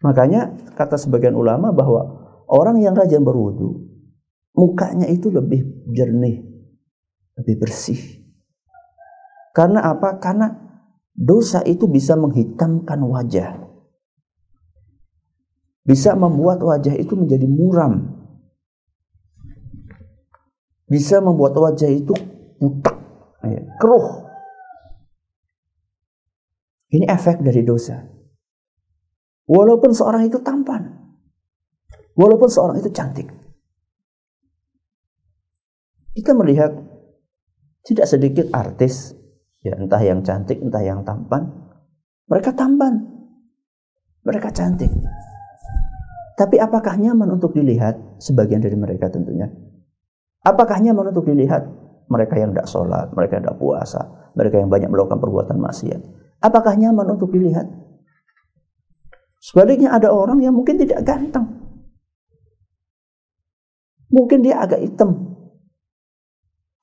[0.00, 2.08] Makanya kata sebagian ulama bahwa
[2.48, 3.84] orang yang rajin berwudu
[4.56, 6.40] mukanya itu lebih jernih,
[7.36, 8.00] lebih bersih.
[9.54, 10.18] Karena apa?
[10.18, 10.63] Karena
[11.14, 13.64] dosa itu bisa menghitamkan wajah
[15.84, 18.08] bisa membuat wajah itu menjadi muram.
[20.88, 22.16] Bisa membuat wajah itu
[22.56, 22.96] putak,
[23.44, 24.24] ya, keruh.
[26.88, 28.00] Ini efek dari dosa.
[29.44, 30.88] Walaupun seorang itu tampan.
[32.16, 33.28] Walaupun seorang itu cantik.
[36.14, 36.72] Kita melihat
[37.84, 39.12] tidak sedikit artis,
[39.64, 41.48] ya entah yang cantik, entah yang tampan.
[42.28, 43.00] Mereka tampan.
[44.24, 44.92] Mereka cantik.
[46.34, 48.20] Tapi apakah nyaman untuk dilihat?
[48.20, 49.48] Sebagian dari mereka tentunya.
[50.44, 51.64] Apakah nyaman untuk dilihat?
[52.04, 54.00] Mereka yang tidak sholat, mereka yang tidak puasa,
[54.36, 56.00] mereka yang banyak melakukan perbuatan maksiat.
[56.44, 57.64] Apakah nyaman untuk dilihat?
[59.40, 61.48] Sebaliknya ada orang yang mungkin tidak ganteng.
[64.12, 65.36] Mungkin dia agak hitam.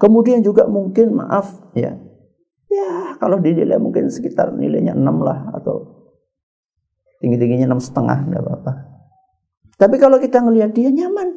[0.02, 1.94] Kemudian juga mungkin maaf ya.
[2.72, 6.08] Ya kalau dinilai mungkin sekitar nilainya 6 lah atau
[7.20, 8.74] tinggi-tingginya enam setengah tidak apa-apa.
[9.76, 11.36] Tapi kalau kita melihat dia nyaman.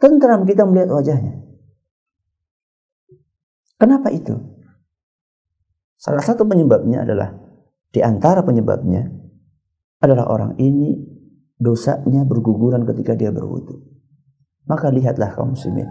[0.00, 1.44] Tentram kita melihat wajahnya.
[3.76, 4.32] Kenapa itu?
[6.00, 7.36] Salah satu penyebabnya adalah
[7.92, 9.08] di antara penyebabnya
[10.00, 10.96] adalah orang ini
[11.60, 13.84] dosanya berguguran ketika dia berwudu.
[14.64, 15.88] Maka lihatlah kaum muslimin.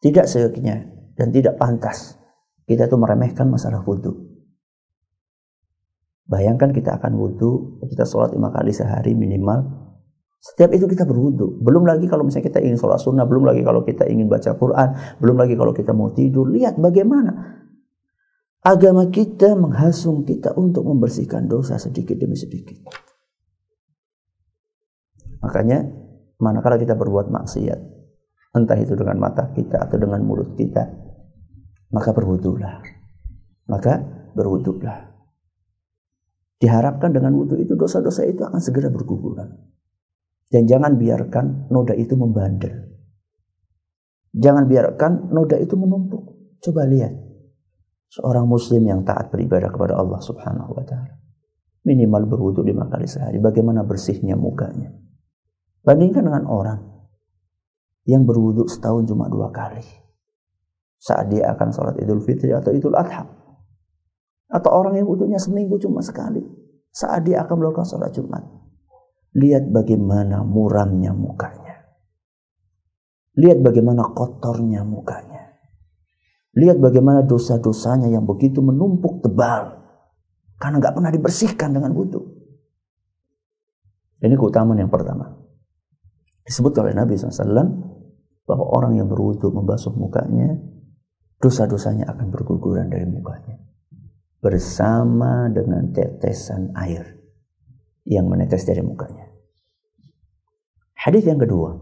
[0.00, 0.89] Tidak seyoginya
[1.20, 2.16] dan tidak pantas
[2.70, 4.30] kita itu meremehkan masalah wudu.
[6.30, 9.66] Bayangkan kita akan wudhu, kita sholat lima kali sehari minimal.
[10.38, 11.58] Setiap itu kita berwudhu.
[11.58, 15.18] Belum lagi kalau misalnya kita ingin sholat sunnah, belum lagi kalau kita ingin baca Quran,
[15.18, 16.46] belum lagi kalau kita mau tidur.
[16.46, 17.58] Lihat bagaimana
[18.62, 22.86] agama kita menghasung kita untuk membersihkan dosa sedikit demi sedikit.
[25.42, 25.82] Makanya
[26.38, 27.80] manakala kita berbuat maksiat,
[28.54, 31.09] entah itu dengan mata kita atau dengan mulut kita,
[31.90, 32.82] maka berwudulah.
[33.66, 34.02] Maka
[34.34, 35.10] berwudulah.
[36.60, 39.48] Diharapkan dengan wudhu itu dosa-dosa itu akan segera berguguran.
[40.50, 42.90] Dan jangan biarkan noda itu membandel.
[44.34, 46.58] Jangan biarkan noda itu menumpuk.
[46.60, 47.14] Coba lihat.
[48.10, 51.14] Seorang muslim yang taat beribadah kepada Allah subhanahu wa ta'ala.
[51.86, 53.38] Minimal berwudhu lima kali sehari.
[53.38, 54.90] Bagaimana bersihnya mukanya.
[55.80, 56.80] Bandingkan dengan orang
[58.04, 59.99] yang berwudhu setahun cuma dua kali.
[61.00, 63.24] Saat dia akan sholat idul fitri atau idul adha.
[64.52, 66.44] Atau orang yang wudhunya seminggu cuma sekali.
[66.92, 68.44] Saat dia akan melakukan sholat Jumat.
[69.32, 71.88] Lihat bagaimana muramnya mukanya.
[73.40, 75.56] Lihat bagaimana kotornya mukanya.
[76.52, 79.80] Lihat bagaimana dosa-dosanya yang begitu menumpuk tebal.
[80.60, 82.20] Karena nggak pernah dibersihkan dengan wudhu.
[84.20, 85.32] Ini keutamaan yang pertama.
[86.44, 87.48] Disebut oleh Nabi SAW
[88.44, 90.58] bahwa orang yang berwudhu membasuh mukanya,
[91.40, 93.56] dosa-dosanya akan berguguran dari mukanya
[94.40, 97.16] bersama dengan tetesan air
[98.04, 99.28] yang menetes dari mukanya.
[100.96, 101.80] Hadis yang kedua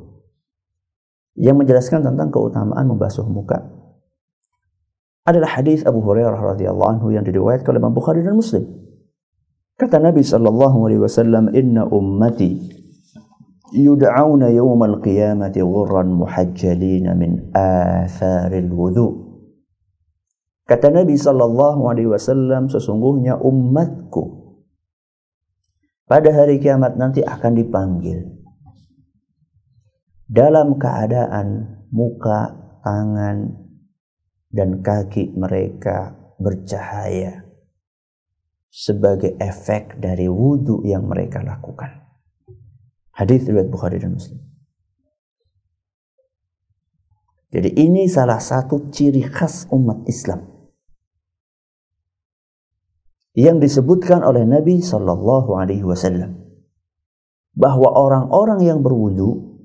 [1.39, 3.63] yang menjelaskan tentang keutamaan membasuh muka
[5.23, 8.65] adalah hadis Abu Hurairah radhiyallahu anhu yang diriwayatkan oleh Imam Bukhari dan Muslim.
[9.79, 12.59] Kata Nabi sallallahu alaihi wasallam, "Inna ummati
[13.71, 19.28] yud'auna yawmal qiyamati ghurran muhajjalin min atharil wudu'."
[20.69, 24.53] Kata Nabi Shallallahu Alaihi Wasallam, sesungguhnya umatku
[26.05, 28.21] pada hari kiamat nanti akan dipanggil
[30.29, 32.53] dalam keadaan muka,
[32.85, 33.65] tangan,
[34.53, 37.49] dan kaki mereka bercahaya
[38.69, 42.05] sebagai efek dari wudhu yang mereka lakukan.
[43.17, 44.45] Hadis riwayat Bukhari dan Muslim.
[47.49, 50.58] Jadi ini salah satu ciri khas umat Islam
[53.39, 56.35] yang disebutkan oleh Nabi Shallallahu Alaihi Wasallam
[57.55, 59.63] bahwa orang-orang yang berwudu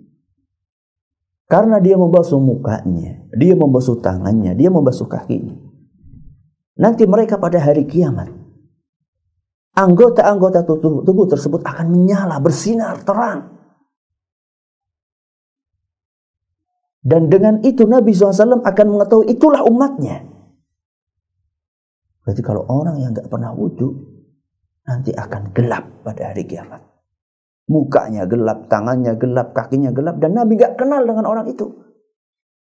[1.49, 5.57] karena dia membasuh mukanya, dia membasuh tangannya, dia membasuh kakinya.
[6.77, 8.29] Nanti mereka pada hari kiamat,
[9.73, 13.57] anggota-anggota tubuh, tubuh tersebut akan menyala, bersinar terang.
[17.03, 20.32] Dan dengan itu Nabi SAW akan mengetahui itulah umatnya.
[22.23, 23.91] Berarti kalau orang yang nggak pernah wudhu,
[24.87, 26.79] nanti akan gelap pada hari kiamat.
[27.67, 31.67] Mukanya gelap, tangannya gelap, kakinya gelap, dan Nabi nggak kenal dengan orang itu.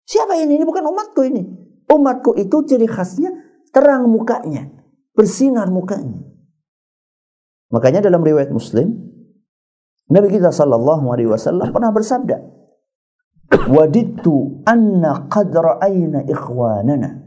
[0.07, 0.59] Siapa ini?
[0.59, 1.43] Ini bukan umatku ini.
[1.87, 3.31] Umatku itu ciri khasnya
[3.71, 4.67] terang mukanya,
[5.15, 6.19] bersinar mukanya.
[7.71, 8.91] Makanya dalam riwayat Muslim,
[10.11, 12.37] Nabi kita Shallallahu Alaihi Wasallam pernah bersabda,
[13.71, 17.20] "Waditu anna qadra aina ikhwanana."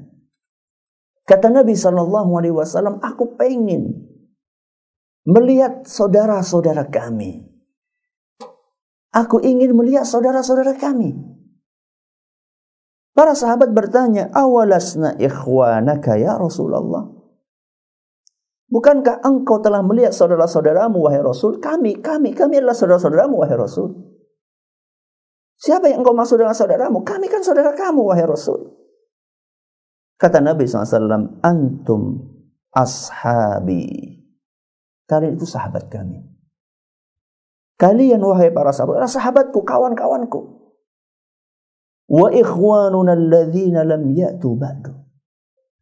[1.25, 4.13] Kata Nabi Shallallahu Alaihi Wasallam, aku pengen
[5.25, 7.49] melihat saudara-saudara kami.
[9.15, 11.17] Aku ingin melihat saudara-saudara kami.
[13.15, 17.09] Para sahabat bertanya, awalasna ikhwanaka ya Rasulullah.
[18.69, 21.63] Bukankah engkau telah melihat saudara-saudaramu wahai Rasul?
[21.63, 23.95] Kami, kami, kami adalah saudara-saudaramu wahai Rasul.
[25.55, 27.07] Siapa yang engkau maksud dengan saudaramu?
[27.07, 28.84] Kami kan saudara kamu wahai Rasul.
[30.15, 32.23] Kata Nabi SAW, Antum
[32.75, 34.15] ashabi.
[35.05, 36.23] Kalian itu sahabat kami.
[37.75, 40.41] Kalian wahai para sahabat adalah sahabatku, kawan-kawanku.
[42.09, 44.93] Wa ikhwanuna alladhina lam ya'tu ba'du.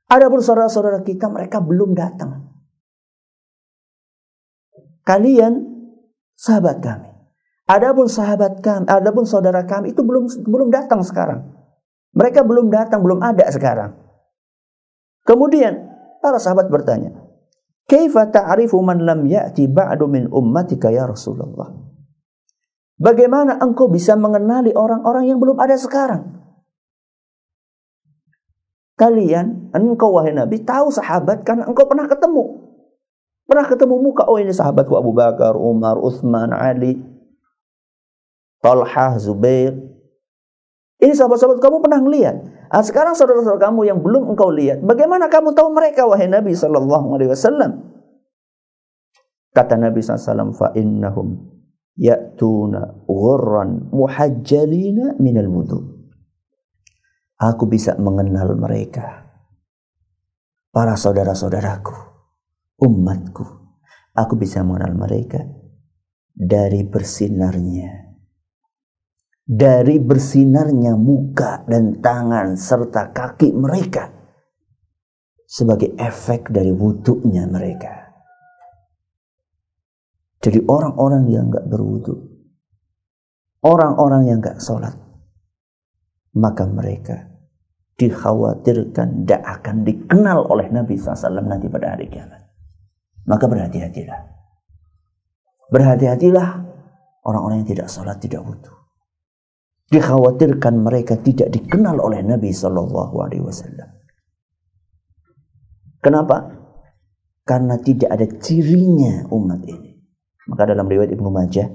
[0.09, 2.53] Ada pun saudara-saudara kita mereka belum datang.
[5.03, 5.61] Kalian
[6.37, 7.11] sahabat kami.
[7.71, 11.47] Adapun sahabat kami, adapun saudara kami itu belum belum datang sekarang.
[12.13, 14.02] Mereka belum datang, belum ada sekarang.
[15.23, 17.15] Kemudian para sahabat bertanya,
[17.87, 21.71] "Kaifa ta'rifu man lam ya'ti ba'du min ummatika ya Rasulullah?"
[23.03, 26.39] Bagaimana engkau bisa mengenali orang-orang yang belum ada sekarang?
[28.95, 32.63] Kalian, engkau wahai Nabi, tahu sahabat karena engkau pernah ketemu.
[33.43, 37.03] Pernah ketemu muka, oh ini sahabatku Abu Bakar, Umar, Uthman, Ali,
[38.63, 39.75] Talha, Zubair.
[41.03, 42.39] Ini sahabat-sahabat kamu pernah melihat.
[42.73, 47.13] Ah, sekarang saudara-saudara kamu yang belum engkau lihat, bagaimana kamu tahu mereka wahai Nabi sallallahu
[47.13, 47.85] alaihi wasallam?
[49.53, 51.37] Kata Nabi SAW, fa innahum
[52.01, 56.09] ya'tuna ghurran muhajjalina minal wudu.
[57.37, 59.29] Aku bisa mengenal mereka.
[60.73, 61.93] Para saudara-saudaraku,
[62.81, 63.45] umatku.
[64.17, 65.45] Aku bisa mengenal mereka
[66.33, 68.12] dari bersinarnya
[69.43, 74.11] dari bersinarnya muka dan tangan serta kaki mereka
[75.43, 78.15] sebagai efek dari wudhunya mereka.
[80.43, 82.15] Jadi orang-orang yang nggak berwudhu,
[83.63, 84.95] orang-orang yang nggak sholat,
[86.35, 87.31] maka mereka
[87.95, 92.43] dikhawatirkan tidak akan dikenal oleh Nabi SAW nanti pada hari kiamat.
[93.23, 94.19] Maka berhati-hatilah.
[95.71, 96.49] Berhati-hatilah
[97.23, 98.82] orang-orang yang tidak sholat, tidak wudhu
[99.93, 103.89] dikhawatirkan mereka tidak dikenal oleh Nabi Shallallahu Alaihi Wasallam.
[106.01, 106.49] Kenapa?
[107.45, 110.01] Karena tidak ada cirinya umat ini.
[110.49, 111.69] Maka dalam riwayat Ibnu Majah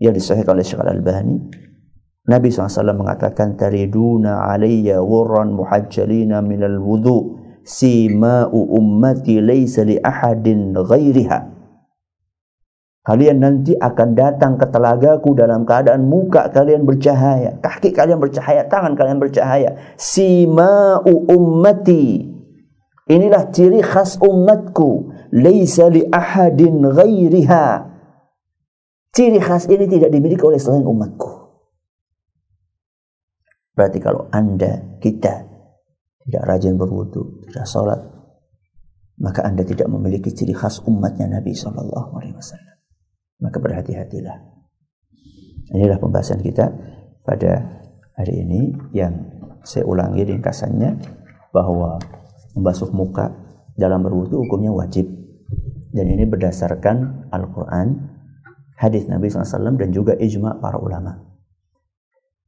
[0.00, 1.36] yang disahihkan oleh Syekh Al-Albani,
[2.24, 7.36] Nabi SAW mengatakan tariduna alayya wurran muhajjalina minal wudu
[7.66, 11.59] sima'u ummati laysa li ahadin ghairiha
[13.10, 18.94] Kalian nanti akan datang ke telagaku dalam keadaan muka kalian bercahaya, kaki kalian bercahaya, tangan
[18.94, 19.98] kalian bercahaya.
[19.98, 22.22] Sima'u ummati.
[23.10, 25.10] Inilah ciri khas umatku.
[25.34, 27.90] Laisa li ahadin ghairiha.
[29.10, 31.50] Ciri khas ini tidak dimiliki oleh selain umatku.
[33.74, 35.50] Berarti kalau anda, kita
[36.30, 37.98] tidak rajin berwudu, tidak sholat,
[39.18, 42.38] maka anda tidak memiliki ciri khas umatnya Nabi Shallallahu Alaihi
[43.40, 44.36] maka berhati-hatilah.
[45.72, 46.70] Inilah pembahasan kita
[47.24, 47.80] pada
[48.16, 49.16] hari ini yang
[49.64, 51.00] saya ulangi ringkasannya
[51.52, 52.00] bahwa
[52.56, 53.32] membasuh muka
[53.76, 55.08] dalam berwudu hukumnya wajib
[55.90, 57.98] dan ini berdasarkan Al-Quran,
[58.78, 61.30] hadis Nabi SAW dan juga ijma para ulama.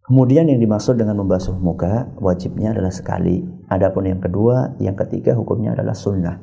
[0.03, 3.43] Kemudian yang dimaksud dengan membasuh muka wajibnya adalah sekali.
[3.70, 6.43] Adapun yang kedua, yang ketiga hukumnya adalah sunnah.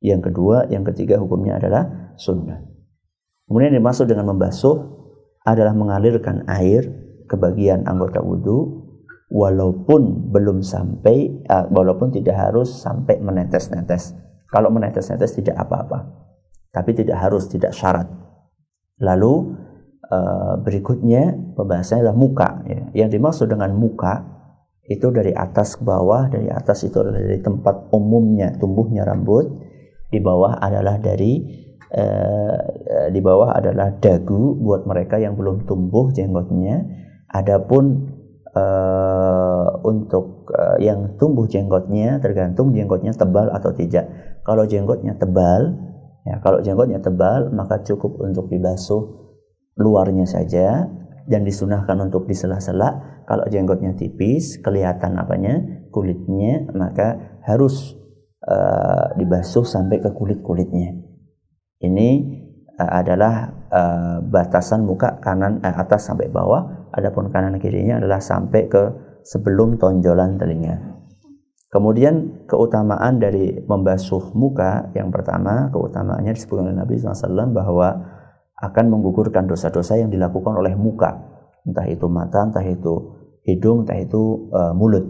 [0.00, 2.73] Yang kedua, yang ketiga hukumnya adalah sunnah.
[3.44, 4.76] Kemudian dimaksud dengan membasuh
[5.44, 6.88] adalah mengalirkan air
[7.28, 8.84] ke bagian anggota wudhu
[9.28, 14.16] walaupun belum sampai uh, walaupun tidak harus sampai menetes-netes.
[14.48, 16.24] Kalau menetes-netes tidak apa-apa.
[16.70, 18.06] Tapi tidak harus, tidak syarat.
[19.02, 19.54] Lalu
[20.10, 23.04] uh, berikutnya pembahasannya adalah muka ya.
[23.04, 24.34] Yang dimaksud dengan muka
[24.84, 29.48] itu dari atas ke bawah, dari atas itu adalah dari tempat umumnya tumbuhnya rambut,
[30.12, 31.63] di bawah adalah dari
[31.94, 32.58] Eh,
[32.90, 36.82] eh, di bawah adalah dagu buat mereka yang belum tumbuh jenggotnya.
[37.30, 38.10] Adapun
[38.54, 40.46] uh, untuk
[40.78, 44.06] yang tumbuh jenggotnya tergantung jenggotnya tebal atau tidak.
[44.46, 45.74] Kalau jenggotnya tebal,
[46.26, 49.34] ya kalau jenggotnya tebal maka cukup untuk dibasuh
[49.78, 50.86] luarnya saja
[51.26, 53.22] dan disunahkan untuk disela-sela.
[53.26, 55.58] Kalau jenggotnya tipis, kelihatan apanya
[55.90, 57.98] kulitnya, maka harus
[58.46, 61.13] uh, dibasuh sampai ke kulit-kulitnya.
[61.84, 62.08] Ini
[62.80, 68.66] uh, adalah uh, batasan muka kanan uh, atas sampai bawah, adapun kanan kirinya adalah sampai
[68.66, 68.82] ke
[69.24, 70.94] sebelum tonjolan telinga.
[71.74, 77.98] Kemudian keutamaan dari membasuh muka yang pertama keutamaannya disebutkan oleh Nabi SAW bahwa
[78.62, 81.18] akan menggugurkan dosa-dosa yang dilakukan oleh muka,
[81.66, 85.02] entah itu mata, entah itu hidung, entah itu uh, mulut.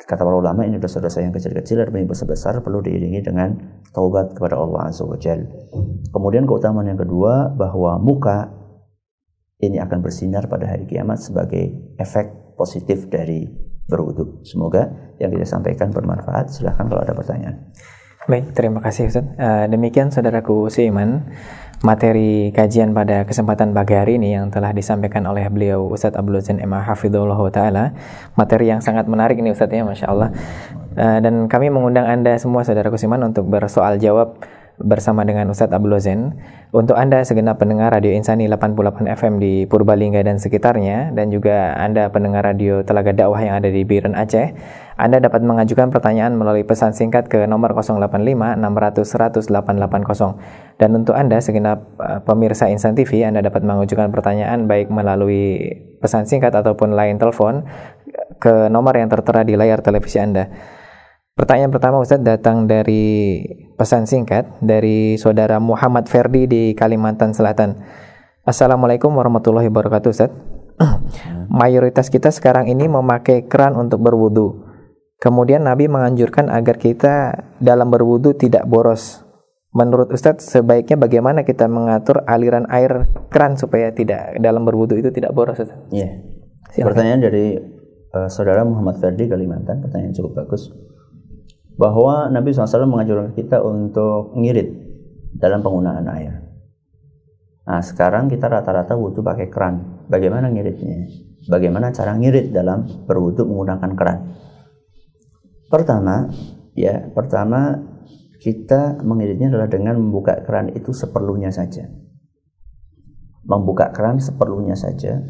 [0.00, 3.52] Kata para ulama ini dosa-dosa yang kecil-kecil dan besar-besar perlu diiringi dengan
[3.92, 5.16] taubat kepada Allah Azza wa.
[6.10, 8.48] Kemudian keutamaan yang kedua bahwa muka
[9.60, 13.44] ini akan bersinar pada hari kiamat sebagai efek positif dari
[13.84, 14.40] berwudu.
[14.46, 14.88] Semoga
[15.20, 16.48] yang kita sampaikan bermanfaat.
[16.48, 17.68] Silahkan kalau ada pertanyaan.
[18.30, 19.26] Baik, terima kasih Ustaz.
[19.34, 21.26] Uh, demikian saudaraku seiman
[21.82, 26.62] materi kajian pada kesempatan pagi hari ini yang telah disampaikan oleh beliau Ustadz Abdul Zain
[26.62, 27.90] Emma Hafidullah Ta'ala
[28.38, 30.30] materi yang sangat menarik ini Ustadz ya Masya Allah
[30.94, 34.38] uh, dan kami mengundang Anda semua saudara kusiman untuk bersoal jawab
[34.80, 36.40] bersama dengan Ustadz Abdul Zain.
[36.72, 42.08] Untuk Anda segenap pendengar Radio Insani 88 FM di Purbalingga dan sekitarnya dan juga Anda
[42.08, 44.56] pendengar radio Telaga Dakwah yang ada di Biren Aceh,
[44.96, 48.16] Anda dapat mengajukan pertanyaan melalui pesan singkat ke nomor 085
[48.56, 50.80] 600 100 880.
[50.80, 56.24] Dan untuk Anda segenap uh, pemirsa Insan TV, Anda dapat mengajukan pertanyaan baik melalui pesan
[56.24, 57.68] singkat ataupun line telepon
[58.40, 60.48] ke nomor yang tertera di layar televisi Anda.
[61.40, 63.40] Pertanyaan pertama Ustadz datang dari
[63.72, 67.80] pesan singkat dari saudara Muhammad Ferdi di Kalimantan Selatan.
[68.44, 70.36] Assalamualaikum warahmatullahi wabarakatuh Ustadz.
[71.48, 74.68] Mayoritas kita sekarang ini memakai keran untuk berwudu.
[75.16, 79.24] Kemudian Nabi menganjurkan agar kita dalam berwudu tidak boros.
[79.72, 85.32] Menurut Ustadz, sebaiknya bagaimana kita mengatur aliran air keran supaya tidak dalam berwudu itu tidak
[85.32, 85.88] boros Ustadz?
[85.88, 86.20] Iya.
[86.84, 87.56] Pertanyaan dari
[88.12, 90.68] uh, saudara Muhammad Ferdi Kalimantan, pertanyaan cukup bagus
[91.80, 94.68] bahwa Nabi SAW mengajarkan kita untuk ngirit
[95.32, 96.44] dalam penggunaan air.
[97.64, 100.04] Nah, sekarang kita rata-rata wudhu pakai keran.
[100.12, 101.08] Bagaimana ngiritnya?
[101.48, 104.18] Bagaimana cara ngirit dalam berwudhu menggunakan keran?
[105.72, 106.28] Pertama,
[106.76, 107.80] ya, pertama
[108.44, 111.88] kita mengiritnya adalah dengan membuka keran itu seperlunya saja.
[113.48, 115.24] Membuka keran seperlunya saja,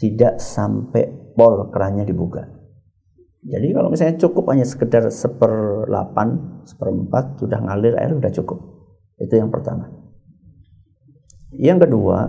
[0.00, 2.59] tidak sampai pol kerannya dibuka.
[3.40, 8.58] Jadi kalau misalnya cukup hanya sekedar seperlapan, seperempat sudah ngalir air sudah cukup.
[9.16, 9.88] Itu yang pertama.
[11.56, 12.28] Yang kedua,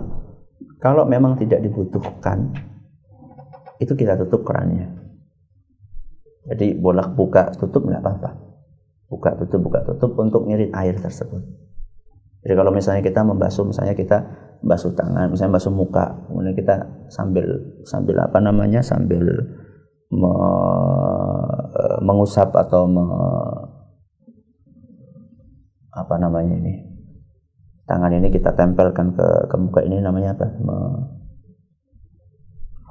[0.80, 2.56] kalau memang tidak dibutuhkan,
[3.76, 4.88] itu kita tutup kerannya.
[6.48, 8.30] Jadi bolak buka tutup nggak apa-apa.
[9.12, 11.44] Buka tutup buka tutup untuk ngirit air tersebut.
[12.42, 14.18] Jadi kalau misalnya kita membasuh, misalnya kita
[14.64, 17.46] basuh tangan, misalnya basuh muka, kemudian kita sambil
[17.86, 19.22] sambil apa namanya sambil
[20.12, 20.32] me,
[21.72, 23.04] e, mengusap atau me,
[25.92, 26.74] apa namanya ini?
[27.88, 30.46] Tangan ini kita tempelkan ke, ke muka ini namanya apa?
[30.60, 30.76] Me,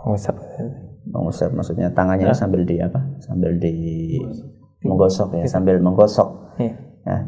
[0.02, 0.38] mengusap.
[1.02, 2.38] mengusap maksudnya tangannya ya?
[2.38, 3.02] sambil di apa?
[3.26, 3.74] Sambil di
[4.86, 5.34] menggosok.
[5.38, 6.30] ya sambil menggosok.
[6.62, 6.78] Ya.
[7.10, 7.22] nah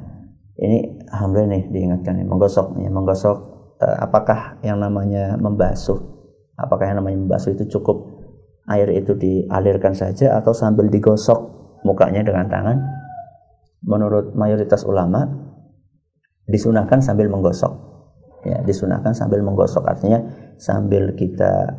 [0.62, 3.38] ini alhamdulillah nih diingatkan nih menggosok ya menggosok
[3.82, 5.98] eh, apakah yang namanya membasuh?
[6.54, 8.13] Apakah yang namanya membasuh itu cukup
[8.70, 11.40] air itu dialirkan saja atau sambil digosok
[11.84, 12.78] mukanya dengan tangan.
[13.84, 15.28] Menurut mayoritas ulama
[16.48, 17.92] disunahkan sambil menggosok.
[18.48, 19.84] Ya disunahkan sambil menggosok.
[19.84, 20.24] Artinya
[20.56, 21.76] sambil kita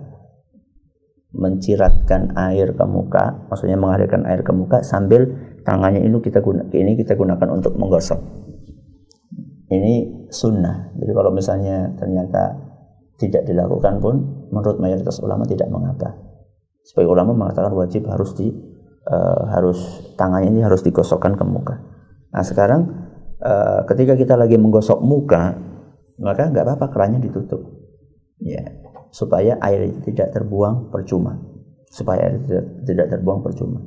[1.35, 5.35] menciratkan air ke muka maksudnya mengalirkan air ke muka sambil
[5.67, 8.21] tangannya ini kita guna, ini kita gunakan untuk menggosok.
[9.67, 10.95] Ini sunnah.
[10.95, 12.55] Jadi kalau misalnya ternyata
[13.19, 14.15] tidak dilakukan pun
[14.55, 16.24] menurut mayoritas ulama tidak mengapa
[16.85, 18.53] sebagai ulama mengatakan wajib harus di
[19.09, 21.81] uh, harus tangannya ini harus digosokkan ke muka.
[22.31, 22.81] Nah sekarang
[23.41, 25.57] uh, ketika kita lagi menggosok muka
[26.21, 27.65] maka nggak apa-apa kerannya ditutup
[28.39, 28.63] ya
[29.11, 31.55] supaya air tidak terbuang percuma
[31.95, 33.81] supaya air tidak, tidak terbuang percuma.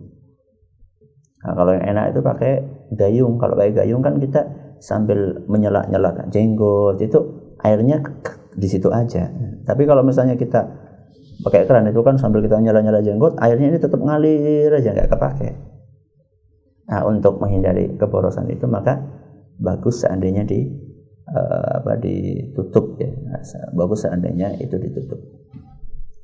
[1.44, 2.54] Nah, kalau yang enak itu pakai
[2.96, 3.36] gayung.
[3.36, 4.48] Kalau pakai gayung kan kita
[4.80, 7.20] sambil menyela-nyela jenggot itu
[7.62, 8.00] airnya
[8.56, 9.28] di situ aja.
[9.68, 10.87] Tapi kalau misalnya kita
[11.44, 15.50] pakai keran itu kan sambil kita nyala-nyala jenggot airnya ini tetap ngalir aja nggak kepake.
[16.88, 18.98] Nah untuk menghindari keborosan itu maka
[19.60, 20.66] bagus seandainya di
[21.30, 23.10] uh, apa ditutup ya.
[23.10, 23.42] Nah,
[23.76, 25.20] bagus seandainya itu ditutup.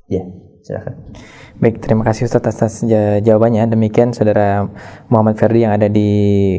[0.08, 0.24] Ya
[0.64, 0.96] silakan.
[1.60, 2.74] Baik terima kasih Ustaz atas
[3.22, 3.68] jawabannya.
[3.68, 4.66] Demikian saudara
[5.12, 6.08] Muhammad Ferdi yang ada di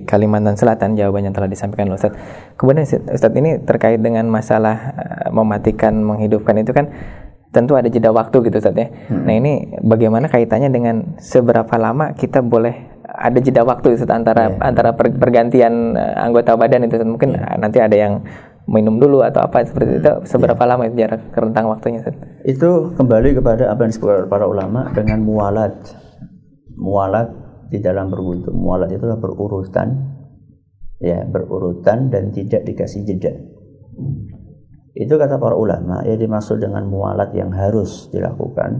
[0.05, 2.13] Kalimantan Selatan jawabannya telah disampaikan Ustaz
[2.55, 6.93] kemudian Ustaz ini terkait dengan masalah eh, mematikan menghidupkan itu kan
[7.55, 8.91] tentu ada jeda waktu gitu Ustaz ya.
[9.07, 9.23] Hmm.
[9.23, 14.67] Nah, ini bagaimana kaitannya dengan seberapa lama kita boleh ada jeda waktu Ustaz antara yeah.
[14.67, 17.55] antara pergantian eh, anggota badan itu mungkin yeah.
[17.55, 18.27] nanti ada yang
[18.67, 20.69] minum dulu atau apa seperti itu seberapa yeah.
[20.75, 22.19] lama itu jarak rentang waktunya Ustaz?
[22.43, 25.75] Itu kembali kepada apa yang disebut para ulama dengan mualat.
[26.75, 27.31] Mualat
[27.71, 28.51] di dalam berwudu.
[28.51, 30.15] Mualat itu adalah berurutan
[30.99, 33.31] ya, berurutan dan tidak dikasih jeda.
[34.95, 38.79] Itu kata para ulama, ya dimaksud dengan mualat yang harus dilakukan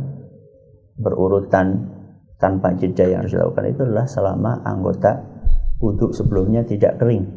[0.95, 1.91] berurutan
[2.39, 5.11] tanpa jeda yang harus dilakukan itu adalah selama anggota
[5.83, 7.27] wudhu sebelumnya tidak kering.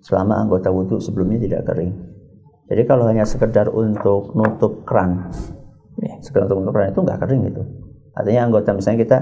[0.00, 1.92] Selama anggota wudhu sebelumnya tidak kering.
[2.64, 5.28] Jadi kalau hanya sekedar untuk nutup keran,
[6.00, 7.62] ya, sekedar untuk nutup keran itu nggak kering itu.
[8.16, 9.18] Artinya anggota misalnya kita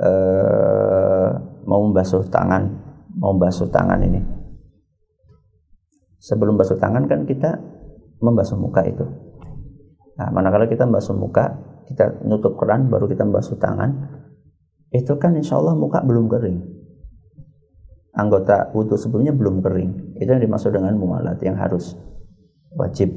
[0.00, 1.28] uh,
[1.68, 2.64] mau membasuh tangan,
[3.20, 4.20] mau membasuh tangan ini,
[6.22, 7.58] sebelum basuh tangan kan kita
[8.22, 9.02] membasuh muka itu.
[10.14, 11.50] Nah, manakala kita membasuh muka,
[11.90, 14.22] kita nutup keran baru kita membasuh tangan,
[14.94, 16.62] itu kan insya Allah muka belum kering.
[18.14, 20.20] Anggota wudhu sebelumnya belum kering.
[20.22, 21.98] Itu yang dimaksud dengan mualat yang harus
[22.78, 23.10] wajib.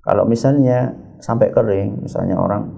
[0.00, 2.72] Kalau misalnya sampai kering, misalnya orang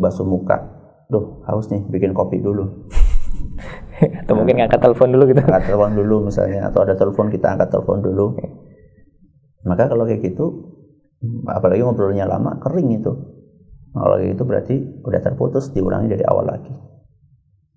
[0.00, 0.58] basuh muka,
[1.06, 2.66] duh haus nih, bikin kopi dulu.
[4.22, 5.40] atau mungkin ngangkat telepon dulu gitu.
[5.42, 8.26] Angkat telepon dulu misalnya atau ada telepon kita angkat telepon dulu.
[9.66, 10.46] Maka kalau kayak gitu
[11.50, 13.12] apalagi ngobrolnya lama kering itu.
[13.92, 16.72] Kalau kayak gitu berarti udah terputus diulangi dari awal lagi.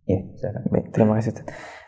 [0.06, 0.70] Ya, silakan.
[0.70, 1.46] Baik, terima kasih Ustaz.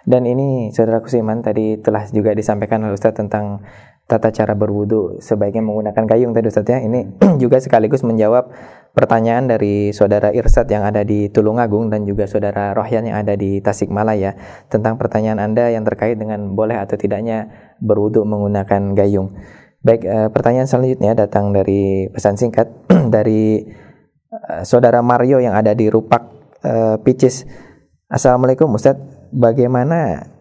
[0.07, 3.61] Dan ini saudara Kusiman tadi telah juga disampaikan oleh Ustaz tentang
[4.07, 6.79] tata cara berwudu sebaiknya menggunakan gayung tadi Ustaz ya.
[6.79, 8.47] Ini juga sekaligus menjawab
[8.95, 13.59] pertanyaan dari saudara Irsat yang ada di Tulungagung dan juga saudara Rohyan yang ada di
[13.59, 14.33] Tasikmalaya
[14.71, 17.51] tentang pertanyaan Anda yang terkait dengan boleh atau tidaknya
[17.83, 19.35] berwudu menggunakan gayung.
[19.83, 22.71] Baik, eh, pertanyaan selanjutnya datang dari pesan singkat
[23.15, 23.67] dari
[24.31, 26.23] eh, saudara Mario yang ada di Rupak
[26.63, 27.43] eh, Picis.
[28.07, 29.03] Assalamualaikum Ustadz,
[29.35, 30.31] bagaimana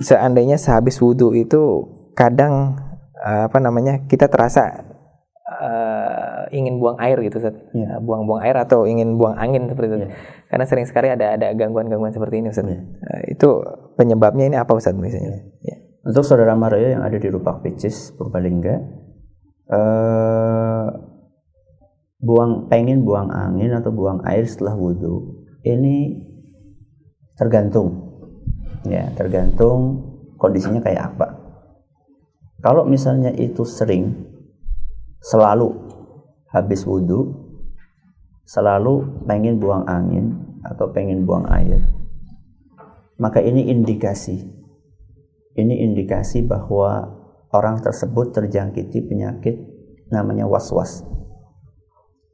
[0.00, 2.74] seandainya sehabis wudhu itu kadang
[3.14, 4.82] eh, apa namanya kita terasa
[5.48, 7.56] uh, ingin buang air gitu Ustaz.
[7.72, 8.02] Ya.
[8.02, 9.98] Buang-buang air atau ingin buang angin seperti itu.
[10.02, 10.10] Ya.
[10.50, 12.66] Karena sering sekali ada ada gangguan-gangguan seperti ini Ustaz.
[12.66, 12.80] Ya.
[12.82, 13.48] Uh, itu
[13.94, 15.46] penyebabnya ini apa Ustaz misalnya?
[15.62, 15.76] Ya.
[16.02, 18.80] Untuk saudara Mario yang ada di Rupak Picis, Purbalingga,
[19.68, 20.86] uh,
[22.18, 26.18] buang pengen buang angin atau buang air setelah wudhu ini
[27.38, 28.18] tergantung
[28.82, 30.02] ya tergantung
[30.34, 31.47] kondisinya kayak apa
[32.58, 34.28] kalau misalnya itu sering
[35.22, 35.74] selalu
[36.50, 37.34] habis wudhu
[38.48, 41.98] selalu pengen buang angin atau pengen buang air
[43.18, 44.46] maka ini indikasi.
[45.58, 47.18] Ini indikasi bahwa
[47.50, 49.58] orang tersebut terjangkiti penyakit
[50.14, 51.02] namanya was-was.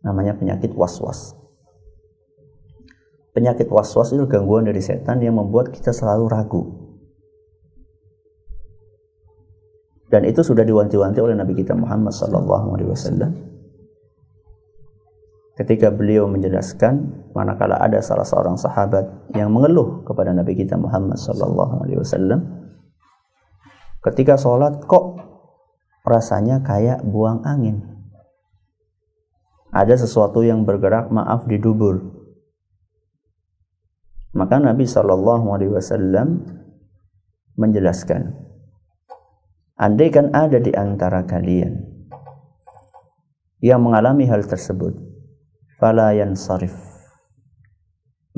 [0.05, 1.33] Namanya penyakit was-was.
[3.33, 6.63] Penyakit was-was itu gangguan dari setan yang membuat kita selalu ragu
[10.15, 13.35] dan itu sudah diwanti-wanti oleh Nabi kita Muhammad sallallahu alaihi wasallam.
[15.59, 21.83] Ketika beliau menjelaskan manakala ada salah seorang sahabat yang mengeluh kepada Nabi kita Muhammad sallallahu
[21.83, 22.47] alaihi wasallam
[24.07, 25.19] ketika sholat kok
[26.07, 27.83] rasanya kayak buang angin?
[29.75, 32.23] Ada sesuatu yang bergerak maaf di dubur.
[34.31, 36.47] Maka Nabi sallallahu alaihi wasallam
[37.59, 38.44] menjelaskan
[39.75, 41.83] Andaikan ada di antara kalian
[43.59, 44.95] yang mengalami hal tersebut,
[45.83, 46.79] fala yansarif.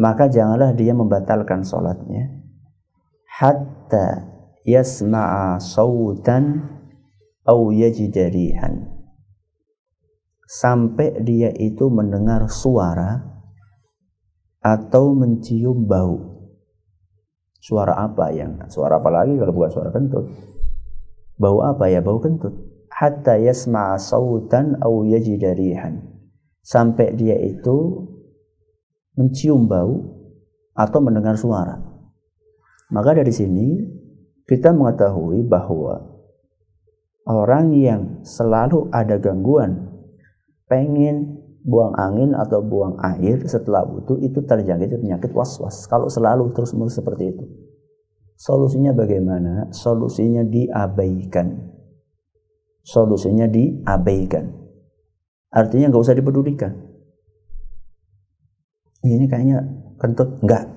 [0.00, 2.40] Maka janganlah dia membatalkan sholatnya
[3.36, 4.32] hatta
[4.64, 6.72] yasma'a sawtan
[7.44, 8.96] au yajidarihan
[10.46, 13.20] sampai dia itu mendengar suara
[14.64, 16.32] atau mencium bau.
[17.60, 20.55] Suara apa yang suara apa lagi kalau bukan suara kentut?
[21.36, 22.00] Bau apa ya?
[22.00, 22.52] Bau kentut.
[22.88, 26.00] Hatta yasma'a sautan au yajida rihan.
[26.64, 28.08] Sampai dia itu
[29.16, 30.16] mencium bau
[30.76, 31.80] atau mendengar suara.
[32.92, 33.80] Maka dari sini
[34.46, 36.06] kita mengetahui bahwa
[37.26, 39.90] orang yang selalu ada gangguan
[40.70, 46.94] pengen buang angin atau buang air setelah butuh itu terjangkit penyakit was-was kalau selalu terus-menerus
[46.94, 47.44] seperti itu.
[48.36, 49.72] Solusinya bagaimana?
[49.72, 51.56] Solusinya diabaikan.
[52.84, 54.44] Solusinya diabaikan.
[55.50, 56.72] Artinya nggak usah dipedulikan.
[59.00, 59.64] Ini kayaknya
[59.96, 60.68] kentut enggak.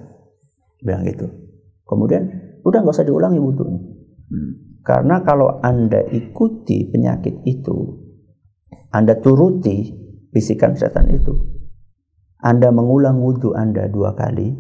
[0.80, 1.28] Bilang gitu.
[1.84, 2.24] Kemudian
[2.64, 3.82] udah nggak usah diulangi wudhunya.
[4.32, 4.52] Hmm.
[4.80, 8.00] Karena kalau Anda ikuti penyakit itu,
[8.90, 9.92] Anda turuti
[10.32, 11.36] bisikan setan itu,
[12.40, 14.56] Anda mengulang wudhu Anda dua kali,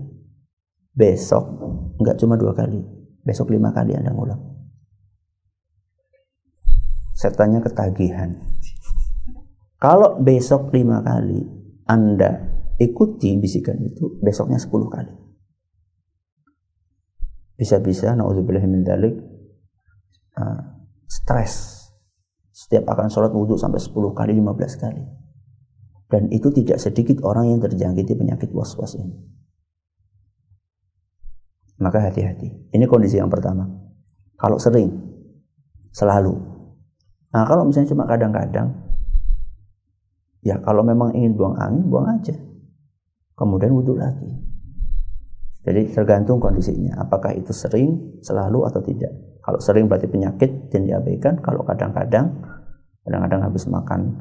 [0.99, 1.47] besok
[1.95, 4.41] nggak cuma dua kali besok lima kali anda ngulang.
[7.13, 8.33] Setannya ketagihan.
[9.79, 11.39] Kalau besok lima kali
[11.87, 12.47] anda
[12.79, 15.13] ikuti bisikan itu besoknya sepuluh kali.
[17.59, 19.19] Bisa-bisa naudzubillah min dalik
[20.39, 20.61] uh,
[21.11, 21.77] stres.
[22.55, 25.03] Setiap akan sholat wudhu sampai 10 kali 15 kali.
[26.11, 29.38] Dan itu tidak sedikit orang yang terjangkiti penyakit was-was ini
[31.79, 32.75] maka hati-hati.
[32.75, 33.65] Ini kondisi yang pertama.
[34.35, 34.91] Kalau sering,
[35.95, 36.35] selalu.
[37.31, 38.67] Nah, kalau misalnya cuma kadang-kadang,
[40.43, 42.35] ya kalau memang ingin buang angin, buang aja.
[43.35, 44.27] Kemudian wudhu lagi.
[45.63, 46.99] Jadi tergantung kondisinya.
[46.99, 49.11] Apakah itu sering, selalu atau tidak.
[49.43, 51.39] Kalau sering berarti penyakit dan diabaikan.
[51.39, 52.31] Kalau kadang-kadang,
[53.07, 54.19] kadang-kadang habis makan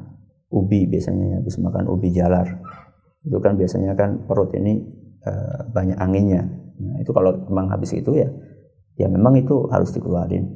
[0.49, 2.47] ubi biasanya habis makan ubi jalar.
[3.23, 4.83] Itu kan biasanya kan perut ini
[5.21, 5.31] e,
[5.69, 6.47] banyak anginnya
[6.79, 8.31] Nah, itu kalau memang habis itu ya,
[8.95, 10.47] ya memang itu harus dikeluarin.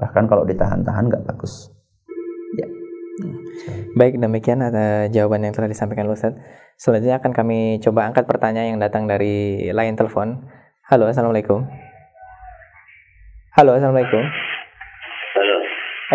[0.00, 1.68] Bahkan kalau ditahan-tahan nggak bagus.
[2.56, 2.66] Ya.
[4.00, 6.32] Baik, demikian ada jawaban yang telah disampaikan Ustaz.
[6.80, 10.40] Selanjutnya akan kami coba angkat pertanyaan yang datang dari line telepon.
[10.88, 11.68] Halo, Assalamualaikum.
[13.60, 14.24] Halo, Assalamualaikum.
[15.36, 15.56] Halo.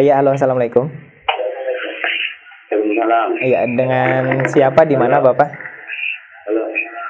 [0.02, 0.90] Iya, halo, Assalamualaikum.
[3.46, 5.50] Iya, dengan siapa di mana Bapak?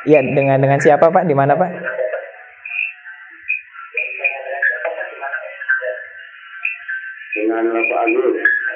[0.05, 1.23] Iya, dengan dengan siapa Pak?
[1.25, 1.71] Di mana Pak?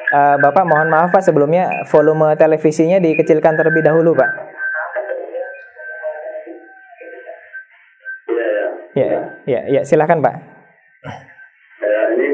[0.10, 4.30] Uh, Bapak mohon maaf Pak sebelumnya volume televisinya dikecilkan terlebih dahulu Pak.
[8.97, 9.05] Ya.
[9.05, 10.34] Ya, ya, ya silakan Pak.
[11.78, 12.28] Ya, ini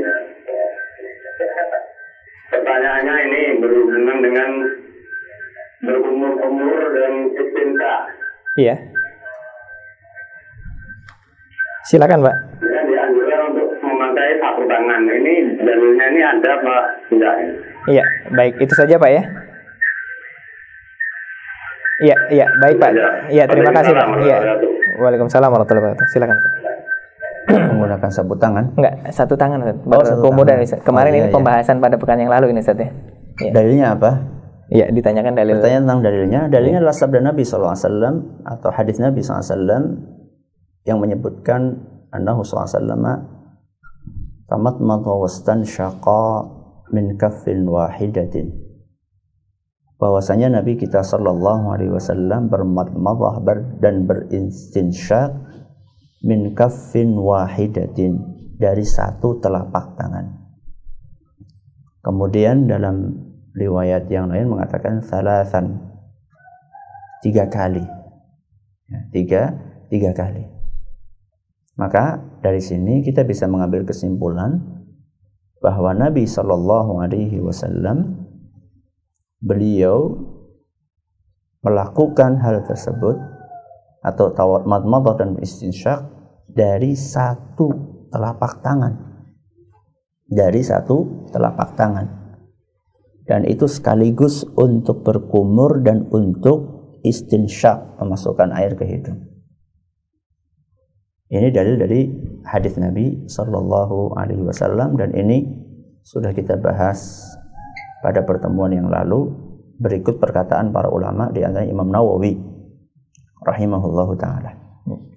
[2.48, 4.50] pertanyaannya ini berhubungan dengan
[5.84, 7.94] berumur-umur dan istinta.
[8.56, 8.76] Iya.
[11.92, 12.65] Silakan Pak.
[14.16, 15.02] Ya, memakai satu tangan.
[15.04, 16.76] Ini dalilnya ini ada apa
[17.12, 17.34] tidak?
[17.92, 19.22] Iya, baik itu saja Pak ya.
[21.96, 22.92] Iya, iya, baik Pak.
[23.32, 24.08] Iya, terima kasih Pak.
[24.24, 24.38] Iya.
[25.00, 26.08] Waalaikumsalam warahmatullahi wabarakatuh.
[26.12, 26.38] Silakan.
[27.76, 28.72] Menggunakan sapu tangan.
[28.80, 29.60] Enggak, satu tangan.
[29.62, 30.68] Oh, satu Berkemudian tangan.
[30.68, 30.80] Ustaz.
[30.88, 31.36] Kemarin Oh, iya, ini iya.
[31.36, 32.90] pembahasan pada pekan yang lalu ini Ustaz ya.
[33.44, 33.52] Iya.
[33.52, 34.12] Dalilnya apa?
[34.66, 35.56] Iya, ditanyakan dalil.
[35.60, 36.42] Pertanyaan tentang dalilnya.
[36.50, 37.76] Dalilnya adalah sabda Nabi SAW
[38.48, 39.84] atau hadis Nabi SAW
[40.88, 43.35] yang menyebutkan annahu SAW
[44.46, 46.46] tamat wastan syaqa
[46.94, 48.54] min kaffin wahidatin.
[49.96, 55.32] Bahwasanya Nabi kita sallallahu alaihi wasallam bermadmadah ber- dan beristinsyak
[56.22, 58.20] min kaffin wahidatin
[58.60, 60.46] dari satu telapak tangan.
[62.04, 63.18] Kemudian dalam
[63.56, 65.80] riwayat yang lain mengatakan salasan
[67.24, 68.06] tiga kali
[68.86, 69.42] Ya, tiga
[69.90, 70.46] tiga kali
[71.76, 74.64] maka dari sini kita bisa mengambil kesimpulan
[75.60, 78.28] bahwa Nabi Shallallahu Alaihi Wasallam
[79.44, 80.16] beliau
[81.64, 83.18] melakukan hal tersebut
[84.06, 86.06] atau tawat madmadah dan istinsyak
[86.46, 87.74] dari satu
[88.14, 88.94] telapak tangan
[90.30, 92.26] dari satu telapak tangan
[93.26, 99.35] dan itu sekaligus untuk berkumur dan untuk istinsyak memasukkan air ke hidung.
[101.36, 102.08] Ini dalil dari
[102.48, 105.44] hadis Nabi Sallallahu Alaihi Wasallam dan ini
[106.00, 107.28] sudah kita bahas
[108.00, 109.44] pada pertemuan yang lalu.
[109.76, 112.40] Berikut perkataan para ulama di antara Imam Nawawi
[113.44, 114.56] rahimahullahu taala.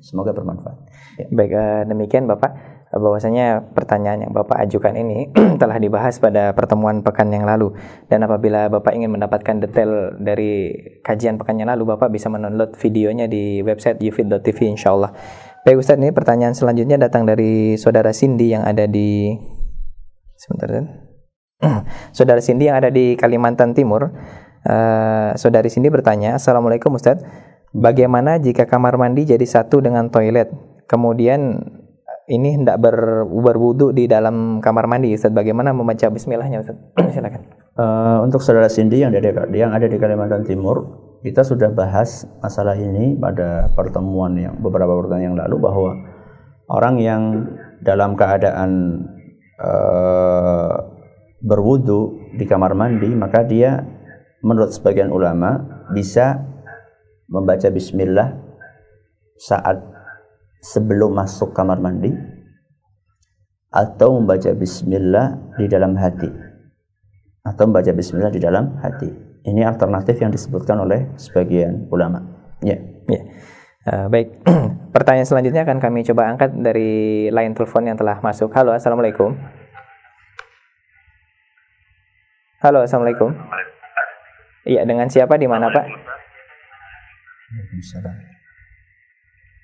[0.02, 0.78] Semoga bermanfaat.
[1.22, 1.26] Ya.
[1.30, 2.58] Baik, eh, demikian Bapak
[2.88, 5.28] bahwasanya pertanyaan yang Bapak ajukan ini
[5.62, 7.76] telah dibahas pada pertemuan pekan yang lalu
[8.08, 10.72] dan apabila Bapak ingin mendapatkan detail dari
[11.04, 15.12] kajian pekan yang lalu Bapak bisa mendownload videonya di website yufid.tv insyaallah.
[15.68, 19.36] Baik Ustadz ini pertanyaan selanjutnya datang dari saudara Cindy yang ada di
[20.40, 20.88] sebentar Ustaz.
[22.16, 24.08] Saudara Cindy yang ada di Kalimantan Timur.
[24.64, 27.20] Eh, saudari Cindy bertanya, Assalamualaikum Ustadz,
[27.76, 30.48] bagaimana jika kamar mandi jadi satu dengan toilet?
[30.88, 31.60] Kemudian
[32.32, 36.96] ini hendak ber, berwudu di dalam kamar mandi Ustadz, bagaimana membaca bismillahnya Ustadz?
[37.12, 37.44] Silakan.
[37.76, 42.26] Eh, untuk saudara Cindy yang ada di, yang ada di Kalimantan Timur, kita sudah bahas
[42.38, 45.90] masalah ini pada pertemuan yang beberapa pertemuan yang lalu bahwa
[46.70, 47.22] orang yang
[47.82, 49.02] dalam keadaan
[49.58, 50.76] eh,
[51.42, 53.82] berwudu di kamar mandi maka dia
[54.42, 55.58] menurut sebagian ulama
[55.90, 56.38] bisa
[57.26, 58.38] membaca bismillah
[59.38, 59.78] saat
[60.62, 62.10] sebelum masuk kamar mandi
[63.68, 66.30] atau membaca bismillah di dalam hati
[67.44, 69.28] atau membaca bismillah di dalam hati.
[69.47, 72.18] Ini alternatif yang disebutkan oleh sebagian ulama.
[72.59, 72.74] Ya.
[73.07, 73.22] Ya.
[73.89, 74.43] Eh, baik,
[74.95, 78.51] pertanyaan selanjutnya akan kami coba angkat dari line telepon yang telah masuk.
[78.53, 79.39] Halo, assalamualaikum.
[82.59, 83.30] Halo, assalamualaikum.
[84.66, 85.86] Iya, dengan siapa di mana Pak?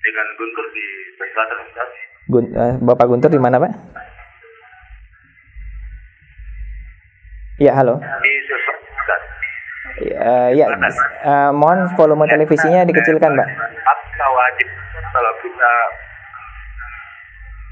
[0.01, 0.85] Dengan Guntur di
[1.19, 1.57] Selatan.
[2.25, 3.71] Gun- eh, Bapak Guntur di mana Pak?
[7.61, 7.99] Iya, halo.
[7.99, 8.35] Di.
[9.95, 13.47] Eh, ya, eh, mohon volume televisinya dikecilkan, Mbak.
[13.47, 14.67] Apakah wajib
[15.15, 15.71] kalau kita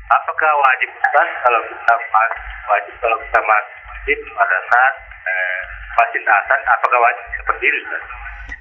[0.07, 1.93] apakah wajib Ustaz kalau kita
[2.71, 4.95] wajib kalau kita masjid pada saat
[5.28, 5.61] eh,
[5.99, 8.03] masjid asan apakah wajib seperti itu Ustaz?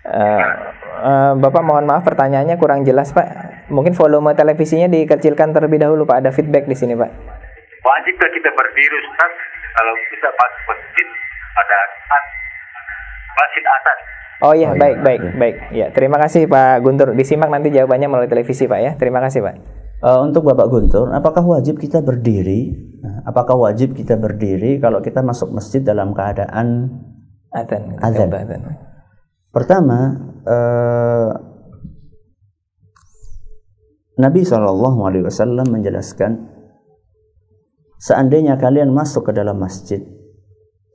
[0.03, 0.43] Eh,
[1.07, 3.27] eh, Bapak mohon maaf pertanyaannya kurang jelas, Pak.
[3.71, 6.27] Mungkin volume televisinya dikecilkan terlebih dahulu, Pak.
[6.27, 7.11] Ada feedback di sini, Pak.
[7.83, 9.33] Wajibkah kita berdiri Ustaz
[9.79, 11.07] kalau kita masuk masjid
[11.55, 11.79] pada
[13.37, 13.99] masjid asan?
[14.43, 14.81] Oh iya, Oh, iya.
[14.81, 15.33] baik, baik, Iya.
[15.39, 15.57] baik.
[15.71, 17.15] Ya, terima kasih Pak Guntur.
[17.15, 18.93] Disimak nanti jawabannya melalui televisi, Pak ya.
[18.99, 19.55] Terima kasih, Pak.
[20.03, 22.75] Eh, untuk Bapak Guntur, apakah wajib kita berdiri?
[23.07, 26.91] Nah, apakah wajib kita berdiri kalau kita masuk masjid dalam keadaan.
[27.55, 28.03] Adzan.
[28.03, 28.63] Adzan.
[29.55, 29.99] Pertama,
[30.43, 31.31] eh,
[34.19, 36.51] Nabi Shallallahu Alaihi Wasallam menjelaskan,
[38.03, 40.03] seandainya kalian masuk ke dalam masjid,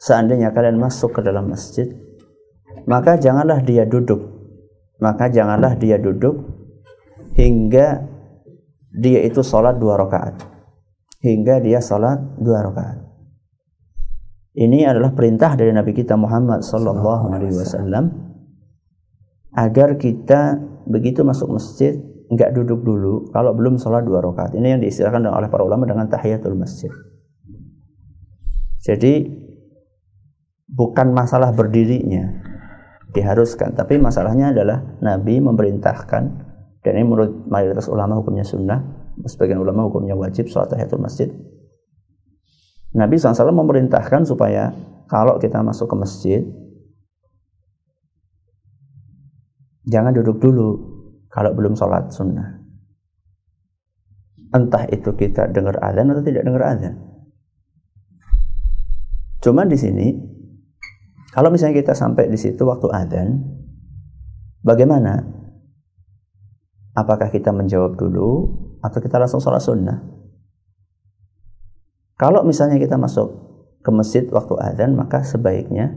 [0.03, 1.87] seandainya kalian masuk ke dalam masjid,
[2.87, 4.23] maka janganlah dia duduk,
[5.03, 6.39] maka janganlah dia duduk
[7.35, 8.07] hingga
[8.95, 10.39] dia itu sholat dua rakaat.
[11.19, 13.03] Hingga dia sholat dua rakaat.
[14.57, 18.09] Ini adalah perintah dari Nabi kita Muhammad Sallallahu Alaihi Wasallam
[19.53, 20.57] agar kita
[20.87, 21.93] begitu masuk masjid
[22.31, 24.55] nggak duduk dulu kalau belum sholat dua rakaat.
[24.55, 26.89] Ini yang diistilahkan oleh para ulama dengan tahiyatul masjid.
[28.81, 29.27] Jadi
[30.71, 32.46] bukan masalah berdirinya
[33.17, 33.73] diharuskan.
[33.73, 36.23] Tapi masalahnya adalah Nabi memerintahkan
[36.85, 38.79] dan ini menurut mayoritas ulama hukumnya sunnah
[39.25, 41.33] sebagian ulama hukumnya wajib sholat tahiyatul masjid.
[42.93, 44.71] Nabi SAW memerintahkan supaya
[45.09, 46.41] kalau kita masuk ke masjid
[49.89, 50.69] jangan duduk dulu
[51.33, 52.61] kalau belum sholat sunnah.
[54.53, 56.95] Entah itu kita dengar azan atau tidak dengar azan.
[59.43, 60.07] Cuma di sini
[61.35, 63.29] kalau misalnya kita sampai di situ waktu adzan,
[64.63, 65.23] bagaimana?
[66.97, 70.01] Apakah kita menjawab dulu atau kita langsung sholat sunnah?
[72.17, 73.29] Kalau misalnya kita masuk
[73.85, 75.93] ke masjid waktu adzan, maka sebaiknya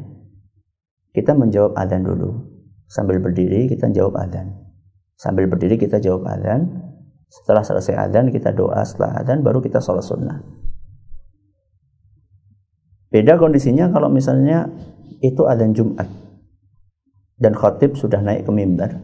[1.16, 2.44] kita menjawab adzan dulu.
[2.90, 4.52] Sambil berdiri kita jawab adzan.
[5.16, 6.68] Sambil berdiri kita jawab adzan.
[7.30, 10.59] Setelah selesai adzan kita doa setelah adzan baru kita sholat sunnah.
[13.10, 14.70] Beda kondisinya kalau misalnya
[15.18, 16.06] itu adzan Jumat
[17.40, 19.02] dan khatib sudah naik ke mimbar.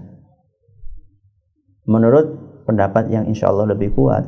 [1.90, 2.26] Menurut
[2.66, 4.22] pendapat yang insya Allah lebih kuat,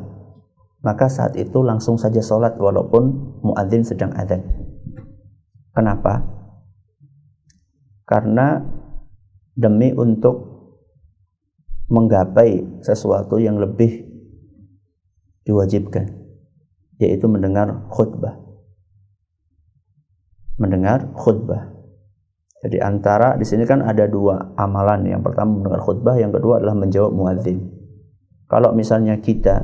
[0.83, 4.43] maka saat itu langsung saja sholat walaupun muadzin sedang adzan.
[5.75, 6.27] Kenapa?
[8.03, 8.59] Karena
[9.55, 10.59] demi untuk
[11.87, 14.07] menggapai sesuatu yang lebih
[15.45, 16.09] diwajibkan,
[16.99, 18.48] yaitu mendengar khutbah.
[20.59, 21.71] Mendengar khutbah.
[22.59, 25.07] Jadi antara di sini kan ada dua amalan.
[25.07, 27.63] Yang pertama mendengar khutbah, yang kedua adalah menjawab muadzin.
[28.51, 29.63] Kalau misalnya kita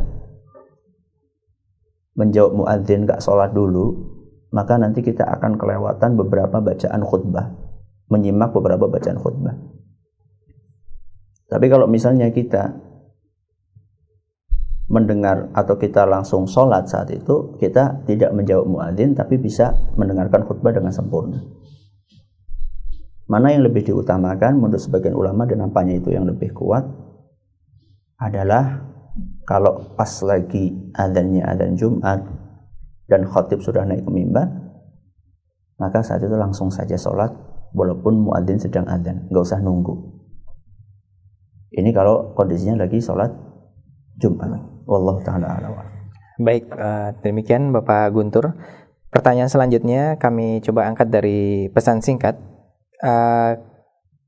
[2.15, 3.91] menjawab muadzin gak sholat dulu,
[4.55, 7.51] maka nanti kita akan kelewatan beberapa bacaan khutbah,
[8.07, 9.59] menyimak beberapa bacaan khutbah.
[11.51, 12.79] Tapi kalau misalnya kita
[14.89, 20.73] mendengar atau kita langsung sholat saat itu, kita tidak menjawab muadzin tapi bisa mendengarkan khutbah
[20.73, 21.41] dengan sempurna.
[23.25, 26.85] Mana yang lebih diutamakan menurut sebagian ulama dan nampaknya itu yang lebih kuat
[28.21, 28.85] adalah
[29.49, 32.21] kalau pas lagi adanya adzan Jumat
[33.09, 34.49] dan khatib sudah naik ke mimbar
[35.77, 37.31] maka saat itu langsung saja sholat
[37.77, 39.95] walaupun muadzin sedang adzan nggak usah nunggu
[41.75, 43.31] ini kalau kondisinya lagi sholat
[44.17, 45.61] Jumat wallahu taala
[46.41, 48.55] baik uh, demikian Bapak Guntur
[49.15, 52.35] pertanyaan selanjutnya kami coba angkat dari pesan singkat
[53.05, 53.55] uh,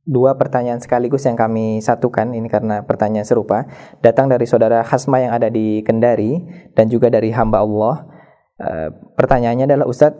[0.06, 3.66] dua pertanyaan sekaligus yang kami satukan ini karena pertanyaan serupa
[3.98, 6.38] datang dari saudara Hasma yang ada di Kendari
[6.78, 8.06] dan juga dari hamba Allah.
[8.56, 8.88] Uh,
[9.18, 10.16] pertanyaannya adalah Ustadz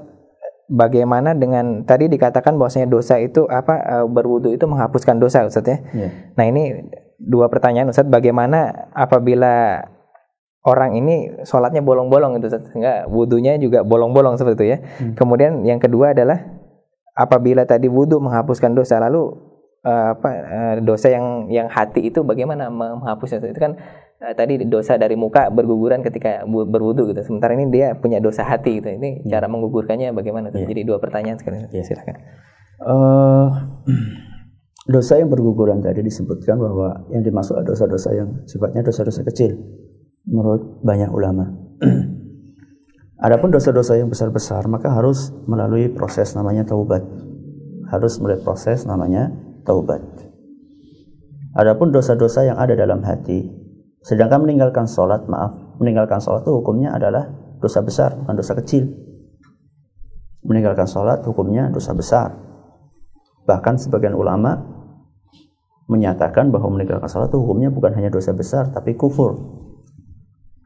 [0.66, 5.78] bagaimana dengan tadi dikatakan bahwasanya dosa itu apa uh, berwudu itu menghapuskan dosa Ustadz ya.
[5.94, 6.10] Yeah.
[6.34, 6.90] Nah ini
[7.22, 9.86] dua pertanyaan Ustadz bagaimana apabila
[10.66, 14.78] orang ini sholatnya bolong-bolong itu sehingga wudhunya juga bolong-bolong seperti itu ya.
[14.82, 15.14] Hmm.
[15.14, 16.42] Kemudian yang kedua adalah
[17.14, 19.30] apabila tadi wudhu menghapuskan dosa lalu
[19.86, 23.78] uh, apa uh, dosa yang yang hati itu bagaimana menghapusnya itu kan
[24.20, 28.82] uh, tadi dosa dari muka berguguran ketika berwudhu gitu sementara ini dia punya dosa hati
[28.82, 29.38] gitu ini ya.
[29.38, 30.66] cara menggugurkannya bagaimana yeah.
[30.66, 31.82] jadi dua pertanyaan sekali ya.
[31.86, 32.20] silakan
[32.84, 33.48] uh,
[34.94, 39.56] dosa yang berguguran tadi disebutkan bahwa yang dimaksud dosa-dosa yang sifatnya dosa-dosa kecil
[40.26, 41.54] menurut banyak ulama
[43.16, 47.00] Adapun dosa-dosa yang besar-besar maka harus melalui proses namanya taubat.
[47.88, 49.32] Harus melalui proses namanya
[49.64, 50.04] taubat.
[51.56, 53.48] Adapun dosa-dosa yang ada dalam hati,
[54.04, 58.84] sedangkan meninggalkan sholat, maaf, meninggalkan sholat itu hukumnya adalah dosa besar, bukan dosa kecil.
[60.44, 62.36] Meninggalkan sholat hukumnya dosa besar.
[63.48, 64.60] Bahkan sebagian ulama
[65.88, 69.64] menyatakan bahwa meninggalkan sholat itu hukumnya bukan hanya dosa besar, tapi kufur.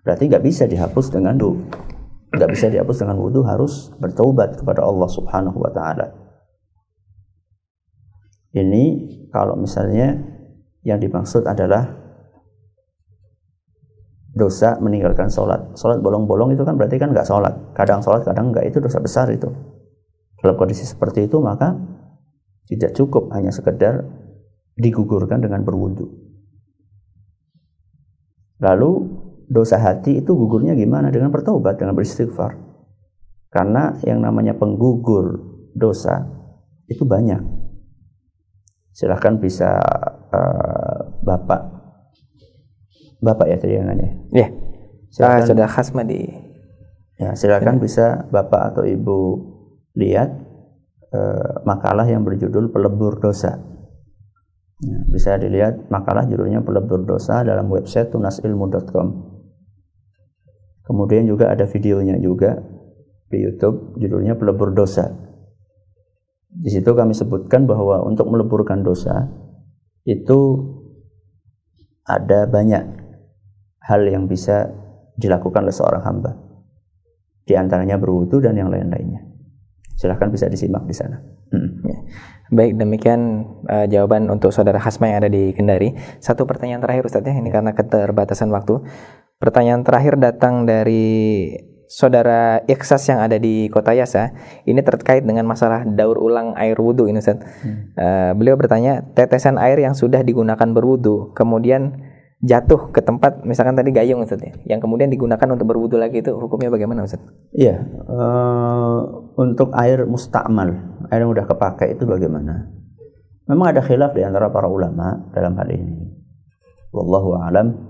[0.04, 1.60] Berarti nggak bisa dihapus dengan doa
[2.30, 6.14] nggak bisa dihapus dengan wudhu harus bertaubat kepada Allah Subhanahu wa taala.
[8.54, 8.84] Ini
[9.34, 10.14] kalau misalnya
[10.86, 11.90] yang dimaksud adalah
[14.30, 15.74] dosa meninggalkan sholat.
[15.74, 17.54] Sholat bolong-bolong itu kan berarti kan nggak sholat.
[17.74, 18.70] Kadang sholat, kadang nggak.
[18.70, 19.50] Itu dosa besar itu.
[20.38, 21.74] Dalam kondisi seperti itu maka
[22.70, 24.06] tidak cukup hanya sekedar
[24.78, 26.06] digugurkan dengan berwudu.
[28.62, 28.90] Lalu
[29.50, 31.10] dosa hati itu gugurnya gimana?
[31.10, 32.54] Dengan bertobat, dengan beristighfar.
[33.50, 35.42] Karena yang namanya penggugur
[35.74, 36.22] dosa
[36.86, 37.42] itu banyak.
[38.94, 39.82] Silahkan bisa
[40.30, 41.82] uh, Bapak
[43.20, 44.08] Bapak ya tadi yang nanya.
[44.32, 44.48] Iya.
[45.12, 45.36] Silakan.
[45.36, 46.24] Ah, sudah khasma di
[47.20, 49.18] Ya, silakan bisa Bapak atau Ibu
[49.92, 50.40] lihat
[51.12, 53.60] eh, makalah yang berjudul Pelebur Dosa.
[54.80, 59.06] Ya, bisa dilihat makalah judulnya Pelebur Dosa dalam website tunasilmu.com.
[60.90, 62.58] Kemudian juga ada videonya juga
[63.30, 65.06] di YouTube judulnya Pelebur Dosa.
[66.50, 69.30] Di situ kami sebutkan bahwa untuk meleburkan dosa
[70.02, 70.66] itu
[72.02, 72.82] ada banyak
[73.86, 74.66] hal yang bisa
[75.14, 76.34] dilakukan oleh seorang hamba.
[77.46, 79.30] Di antaranya berwudu dan yang lain-lainnya.
[79.94, 81.22] Silahkan bisa disimak di sana.
[81.54, 81.86] Hmm.
[81.86, 81.98] Ya.
[82.50, 85.94] Baik, demikian uh, jawaban untuk saudara Hasma yang ada di Kendari.
[86.18, 88.82] Satu pertanyaan terakhir Ustaz ya, ini karena keterbatasan waktu.
[89.40, 91.48] Pertanyaan terakhir datang dari
[91.88, 94.36] saudara Ikhsas yang ada di Kota Yasa.
[94.68, 97.40] Ini terkait dengan masalah daur ulang air wudhu ini Ustaz.
[97.64, 97.90] Hmm.
[97.96, 102.04] Uh, beliau bertanya, tetesan air yang sudah digunakan berwudhu, kemudian
[102.40, 106.36] jatuh ke tempat misalkan tadi gayung Ustaz ya, yang kemudian digunakan untuk berwudu lagi itu
[106.36, 107.24] hukumnya bagaimana Ustaz?
[107.56, 107.80] Iya,
[108.12, 109.00] uh,
[109.40, 112.70] untuk air mustakmal, air yang sudah kepakai itu bagaimana?
[113.50, 115.96] Memang ada khilaf di antara para ulama dalam hal ini.
[116.94, 117.89] Wallahu alam.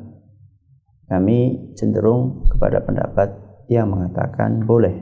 [1.10, 3.34] Kami cenderung kepada pendapat
[3.66, 4.94] yang mengatakan boleh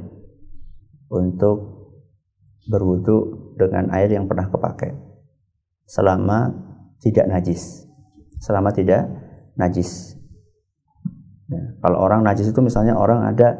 [1.12, 1.76] untuk
[2.64, 4.96] berwudu dengan air yang pernah kepakai
[5.84, 6.52] selama
[7.00, 7.84] tidak najis.
[8.40, 9.04] Selama tidak
[9.56, 10.16] najis.
[11.48, 13.56] Ya, kalau orang najis itu misalnya orang ada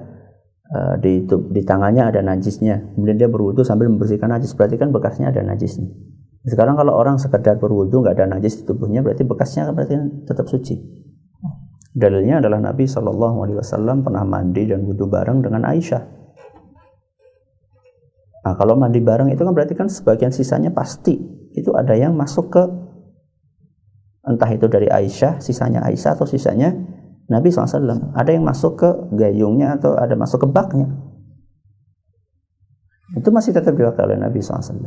[0.73, 5.33] uh, di di tangannya ada najisnya, kemudian dia berwudu sambil membersihkan najis, berarti kan bekasnya
[5.33, 5.89] ada najisnya.
[6.49, 9.95] Sekarang kalau orang sekedar berwudu nggak ada najis di tubuhnya, berarti bekasnya kan berarti
[10.29, 11.08] tetap suci.
[11.93, 16.03] Dalilnya adalah Nabi Shallallahu Alaihi Wasallam pernah mandi dan wudhu bareng dengan Aisyah.
[18.49, 21.17] Nah, kalau mandi bareng itu kan berarti kan sebagian sisanya pasti
[21.53, 22.63] itu ada yang masuk ke
[24.29, 26.73] entah itu dari Aisyah, sisanya Aisyah atau sisanya
[27.29, 28.17] Nabi SAW.
[28.17, 30.89] Ada yang masuk ke gayungnya atau ada masuk ke baknya.
[33.17, 34.81] Itu masih tetap dipakai oleh Nabi SAW.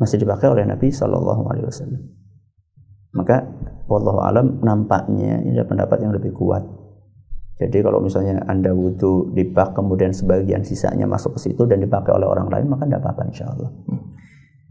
[0.00, 1.44] Masih dipakai oleh Nabi SAW.
[3.14, 3.46] Maka,
[3.88, 6.64] wallahu alam nampaknya ini ada pendapat yang lebih kuat.
[7.54, 12.10] Jadi kalau misalnya anda wudhu di bak kemudian sebagian sisanya masuk ke situ dan dipakai
[12.10, 13.70] oleh orang lain maka tidak apa-apa insya Allah.
[13.86, 14.14] Hmm.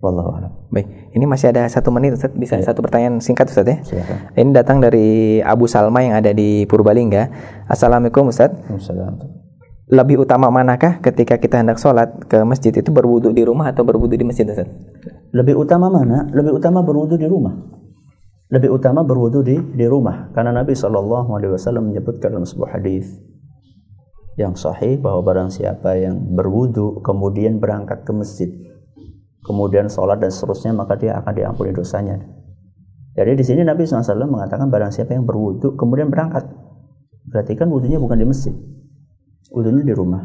[0.03, 0.51] Wallahu a'lam.
[0.67, 2.35] Baik, ini masih ada satu menit Ustaz.
[2.35, 2.67] Bisa ya.
[2.67, 3.79] satu pertanyaan singkat Ustaz ya?
[3.87, 4.35] Silakan.
[4.35, 7.31] Ini datang dari Abu Salma yang ada di Purbalingga.
[7.71, 8.51] Assalamualaikum Ustaz.
[8.67, 9.31] Assalamualaikum.
[9.87, 14.19] Lebih utama manakah ketika kita hendak sholat ke masjid itu berwudu di rumah atau berwudu
[14.19, 14.67] di masjid Ustaz?
[15.31, 16.27] Lebih utama mana?
[16.35, 17.55] Lebih utama berwudu di rumah.
[18.51, 23.21] Lebih utama berwudu di di rumah karena Nabi Shallallahu alaihi wasallam menyebutkan dalam sebuah hadis
[24.35, 28.49] yang sahih bahwa barang siapa yang berwudu kemudian berangkat ke masjid
[29.43, 32.17] kemudian sholat dan seterusnya maka dia akan diampuni dosanya.
[33.13, 36.49] Jadi di sini Nabi SAW mengatakan barang siapa yang berwudu kemudian berangkat,
[37.29, 38.55] berarti kan wudhunya bukan di masjid,
[39.53, 40.23] wudhunya di rumah.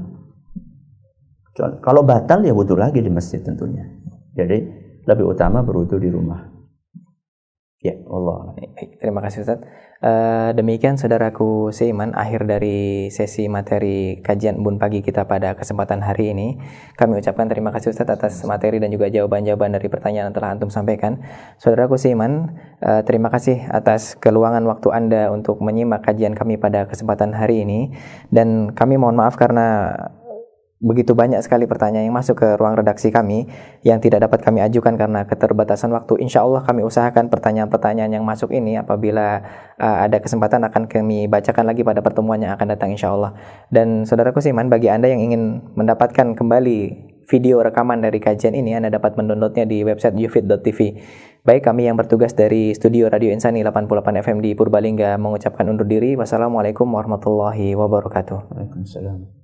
[1.58, 3.82] Kalau batal ya wudhu lagi di masjid tentunya.
[4.32, 4.56] Jadi
[5.04, 6.57] lebih utama berwudhu di rumah.
[7.78, 8.58] Ya, Allah.
[8.58, 9.62] Baik, terima kasih Ustaz.
[10.02, 16.34] Uh, demikian saudaraku seiman akhir dari sesi materi kajian Bun Pagi kita pada kesempatan hari
[16.34, 16.58] ini.
[16.98, 20.74] Kami ucapkan terima kasih Ustaz atas materi dan juga jawaban-jawaban dari pertanyaan yang telah antum
[20.74, 21.22] sampaikan.
[21.62, 27.30] Saudaraku seiman, uh, terima kasih atas keluangan waktu Anda untuk menyimak kajian kami pada kesempatan
[27.30, 27.94] hari ini
[28.34, 29.94] dan kami mohon maaf karena
[30.78, 33.50] begitu banyak sekali pertanyaan yang masuk ke ruang redaksi kami
[33.82, 36.22] yang tidak dapat kami ajukan karena keterbatasan waktu.
[36.22, 39.42] Insya Allah kami usahakan pertanyaan-pertanyaan yang masuk ini apabila
[39.74, 43.34] uh, ada kesempatan akan kami bacakan lagi pada pertemuan yang akan datang insya Allah.
[43.74, 46.78] Dan saudaraku Siman, bagi Anda yang ingin mendapatkan kembali
[47.28, 50.78] video rekaman dari kajian ini, Anda dapat mendownloadnya di website ufit.tv.
[51.42, 56.14] Baik, kami yang bertugas dari studio Radio Insani 88 FM di Purbalingga mengucapkan undur diri.
[56.14, 58.54] Wassalamualaikum warahmatullahi wabarakatuh.
[58.54, 59.37] Waalaikumsalam.